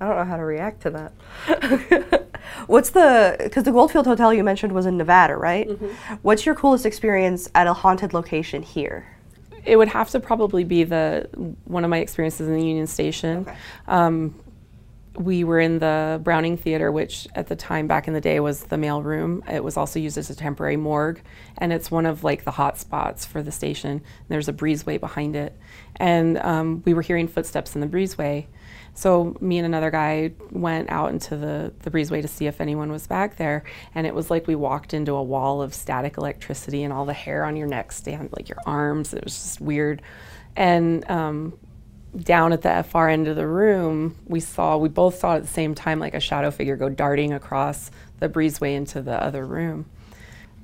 I 0.00 0.08
don't 0.08 0.16
know 0.16 0.24
how 0.24 0.36
to 0.36 0.44
react 0.44 0.82
to 0.82 0.90
that. 0.90 2.30
What's 2.66 2.90
the 2.90 3.36
because 3.38 3.64
the 3.64 3.72
Goldfield 3.72 4.06
Hotel 4.06 4.34
you 4.34 4.44
mentioned 4.44 4.72
was 4.72 4.86
in 4.86 4.96
Nevada, 4.96 5.36
right? 5.36 5.68
Mm-hmm. 5.68 6.14
What's 6.22 6.44
your 6.44 6.54
coolest 6.54 6.84
experience 6.84 7.48
at 7.54 7.66
a 7.66 7.72
haunted 7.72 8.12
location 8.12 8.62
here? 8.62 9.06
It 9.64 9.76
would 9.76 9.88
have 9.88 10.10
to 10.10 10.20
probably 10.20 10.64
be 10.64 10.84
the 10.84 11.28
one 11.64 11.84
of 11.84 11.90
my 11.90 11.98
experiences 11.98 12.48
in 12.48 12.54
the 12.54 12.66
Union 12.66 12.86
Station. 12.86 13.38
Okay. 13.38 13.56
Um, 13.88 14.34
we 15.16 15.44
were 15.44 15.60
in 15.60 15.78
the 15.78 16.20
Browning 16.22 16.56
Theater, 16.56 16.90
which 16.90 17.28
at 17.34 17.46
the 17.46 17.56
time 17.56 17.86
back 17.86 18.08
in 18.08 18.14
the 18.14 18.20
day 18.20 18.40
was 18.40 18.64
the 18.64 18.76
mail 18.76 19.02
room. 19.02 19.42
It 19.50 19.62
was 19.62 19.76
also 19.76 19.98
used 19.98 20.18
as 20.18 20.30
a 20.30 20.34
temporary 20.34 20.76
morgue, 20.76 21.20
and 21.58 21.72
it's 21.72 21.90
one 21.90 22.06
of 22.06 22.24
like 22.24 22.44
the 22.44 22.50
hot 22.50 22.78
spots 22.78 23.24
for 23.24 23.42
the 23.42 23.52
station. 23.52 24.02
There's 24.28 24.48
a 24.48 24.52
breezeway 24.52 24.98
behind 24.98 25.36
it, 25.36 25.58
and 25.96 26.38
um, 26.38 26.82
we 26.84 26.94
were 26.94 27.02
hearing 27.02 27.28
footsteps 27.28 27.74
in 27.74 27.80
the 27.80 27.86
breezeway. 27.86 28.46
So 28.94 29.36
me 29.40 29.58
and 29.58 29.66
another 29.66 29.90
guy 29.90 30.32
went 30.50 30.88
out 30.88 31.10
into 31.10 31.36
the, 31.36 31.72
the 31.80 31.90
breezeway 31.90 32.22
to 32.22 32.28
see 32.28 32.46
if 32.46 32.60
anyone 32.60 32.92
was 32.92 33.08
back 33.08 33.36
there. 33.36 33.64
And 33.94 34.06
it 34.06 34.14
was 34.14 34.30
like 34.30 34.46
we 34.46 34.54
walked 34.54 34.94
into 34.94 35.14
a 35.14 35.22
wall 35.22 35.60
of 35.60 35.74
static 35.74 36.16
electricity 36.16 36.84
and 36.84 36.92
all 36.92 37.04
the 37.04 37.12
hair 37.12 37.44
on 37.44 37.56
your 37.56 37.66
neck 37.66 37.90
stand, 37.90 38.30
like 38.36 38.48
your 38.48 38.60
arms. 38.66 39.12
It 39.12 39.24
was 39.24 39.34
just 39.34 39.60
weird. 39.60 40.00
And 40.54 41.08
um, 41.10 41.58
down 42.16 42.52
at 42.52 42.62
the 42.62 42.84
far 42.88 43.08
end 43.08 43.28
of 43.28 43.36
the 43.36 43.46
room, 43.46 44.16
we 44.26 44.40
saw, 44.40 44.76
we 44.76 44.88
both 44.88 45.18
saw 45.18 45.36
at 45.36 45.42
the 45.42 45.48
same 45.48 45.74
time 45.74 45.98
like 45.98 46.14
a 46.14 46.20
shadow 46.20 46.50
figure 46.50 46.76
go 46.76 46.88
darting 46.88 47.32
across 47.32 47.90
the 48.20 48.28
breezeway 48.28 48.74
into 48.74 49.02
the 49.02 49.22
other 49.22 49.46
room. 49.46 49.86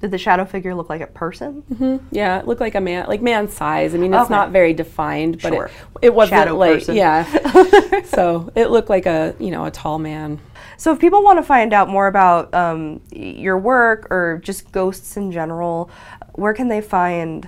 Did 0.01 0.13
the 0.13 0.19
shadow 0.19 0.47
figure 0.47 0.75
look 0.75 0.89
like 0.89 1.03
a 1.03 1.07
person? 1.07 1.63
Mm-hmm. 1.71 2.07
Yeah, 2.11 2.39
it 2.39 2.47
looked 2.47 2.63
like 2.63 2.75
a 2.75 2.81
man, 2.81 3.07
like 3.07 3.21
man 3.21 3.49
size. 3.49 3.95
I 3.95 3.99
mean, 3.99 4.15
it's 4.15 4.25
okay. 4.25 4.35
not 4.35 4.51
very 4.51 4.73
defined, 4.73 5.43
but 5.43 5.53
sure. 5.53 5.67
it, 5.67 6.07
it 6.07 6.15
wasn't 6.15 6.39
shadow 6.39 6.57
like 6.57 6.79
person. 6.79 6.97
yeah. 6.97 8.03
so 8.05 8.51
it 8.55 8.71
looked 8.71 8.89
like 8.89 9.05
a 9.05 9.35
you 9.39 9.51
know 9.51 9.67
a 9.67 9.71
tall 9.71 9.99
man. 9.99 10.41
So 10.79 10.91
if 10.93 11.01
people 11.01 11.23
want 11.23 11.39
to 11.39 11.43
find 11.43 11.75
out 11.75 11.91
more 11.91 12.07
about 12.07 12.55
um, 12.55 13.03
your 13.13 13.59
work 13.59 14.11
or 14.11 14.41
just 14.43 14.73
ghosts 14.73 15.19
in 15.19 15.33
general, 15.33 15.91
where 16.33 16.55
can 16.55 16.69
they 16.69 16.81
find 16.81 17.47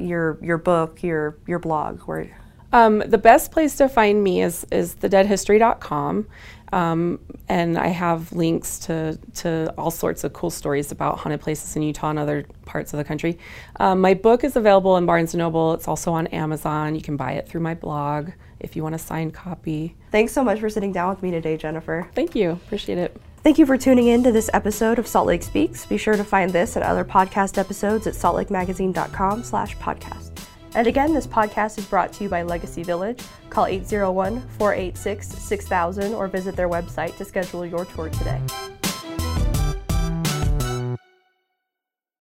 your 0.00 0.38
your 0.42 0.58
book, 0.58 1.04
your 1.04 1.38
your 1.46 1.60
blog? 1.60 2.00
Where 2.00 2.36
um, 2.76 2.98
the 3.06 3.18
best 3.18 3.52
place 3.52 3.76
to 3.76 3.88
find 3.88 4.22
me 4.22 4.42
is 4.42 4.66
is 4.70 4.94
thedeadhistory.com. 4.96 6.26
Um, 6.72 7.20
and 7.48 7.78
I 7.78 7.88
have 7.88 8.32
links 8.32 8.80
to, 8.80 9.18
to 9.36 9.72
all 9.78 9.92
sorts 9.92 10.24
of 10.24 10.32
cool 10.32 10.50
stories 10.50 10.90
about 10.90 11.18
haunted 11.18 11.40
places 11.40 11.76
in 11.76 11.82
Utah 11.82 12.10
and 12.10 12.18
other 12.18 12.44
parts 12.64 12.92
of 12.92 12.98
the 12.98 13.04
country. 13.04 13.38
Um, 13.78 14.00
my 14.00 14.14
book 14.14 14.42
is 14.42 14.56
available 14.56 14.96
in 14.96 15.06
Barnes 15.06 15.32
& 15.34 15.36
Noble. 15.36 15.74
It's 15.74 15.86
also 15.86 16.12
on 16.12 16.26
Amazon. 16.28 16.96
You 16.96 17.02
can 17.02 17.16
buy 17.16 17.32
it 17.32 17.48
through 17.48 17.60
my 17.60 17.74
blog 17.74 18.30
if 18.58 18.74
you 18.74 18.82
want 18.82 18.96
a 18.96 18.98
signed 18.98 19.32
copy. 19.32 19.94
Thanks 20.10 20.32
so 20.32 20.42
much 20.42 20.58
for 20.58 20.68
sitting 20.68 20.92
down 20.92 21.10
with 21.10 21.22
me 21.22 21.30
today, 21.30 21.56
Jennifer. 21.56 22.08
Thank 22.16 22.34
you. 22.34 22.50
Appreciate 22.50 22.98
it. 22.98 23.16
Thank 23.44 23.58
you 23.58 23.64
for 23.64 23.78
tuning 23.78 24.08
in 24.08 24.24
to 24.24 24.32
this 24.32 24.50
episode 24.52 24.98
of 24.98 25.06
Salt 25.06 25.28
Lake 25.28 25.44
Speaks. 25.44 25.86
Be 25.86 25.98
sure 25.98 26.16
to 26.16 26.24
find 26.24 26.50
this 26.50 26.74
and 26.74 26.84
other 26.84 27.04
podcast 27.04 27.58
episodes 27.58 28.08
at 28.08 28.14
saltlakemagazine.com 28.14 29.44
slash 29.44 29.76
podcast. 29.76 30.25
And 30.76 30.86
again, 30.86 31.14
this 31.14 31.26
podcast 31.26 31.78
is 31.78 31.86
brought 31.86 32.12
to 32.12 32.24
you 32.24 32.28
by 32.28 32.42
Legacy 32.42 32.82
Village. 32.82 33.22
Call 33.48 33.64
801 33.64 34.46
486 34.58 35.26
6000 35.26 36.12
or 36.12 36.28
visit 36.28 36.54
their 36.54 36.68
website 36.68 37.16
to 37.16 37.24
schedule 37.24 37.64
your 37.64 37.86
tour 37.86 38.10
today. 38.10 38.42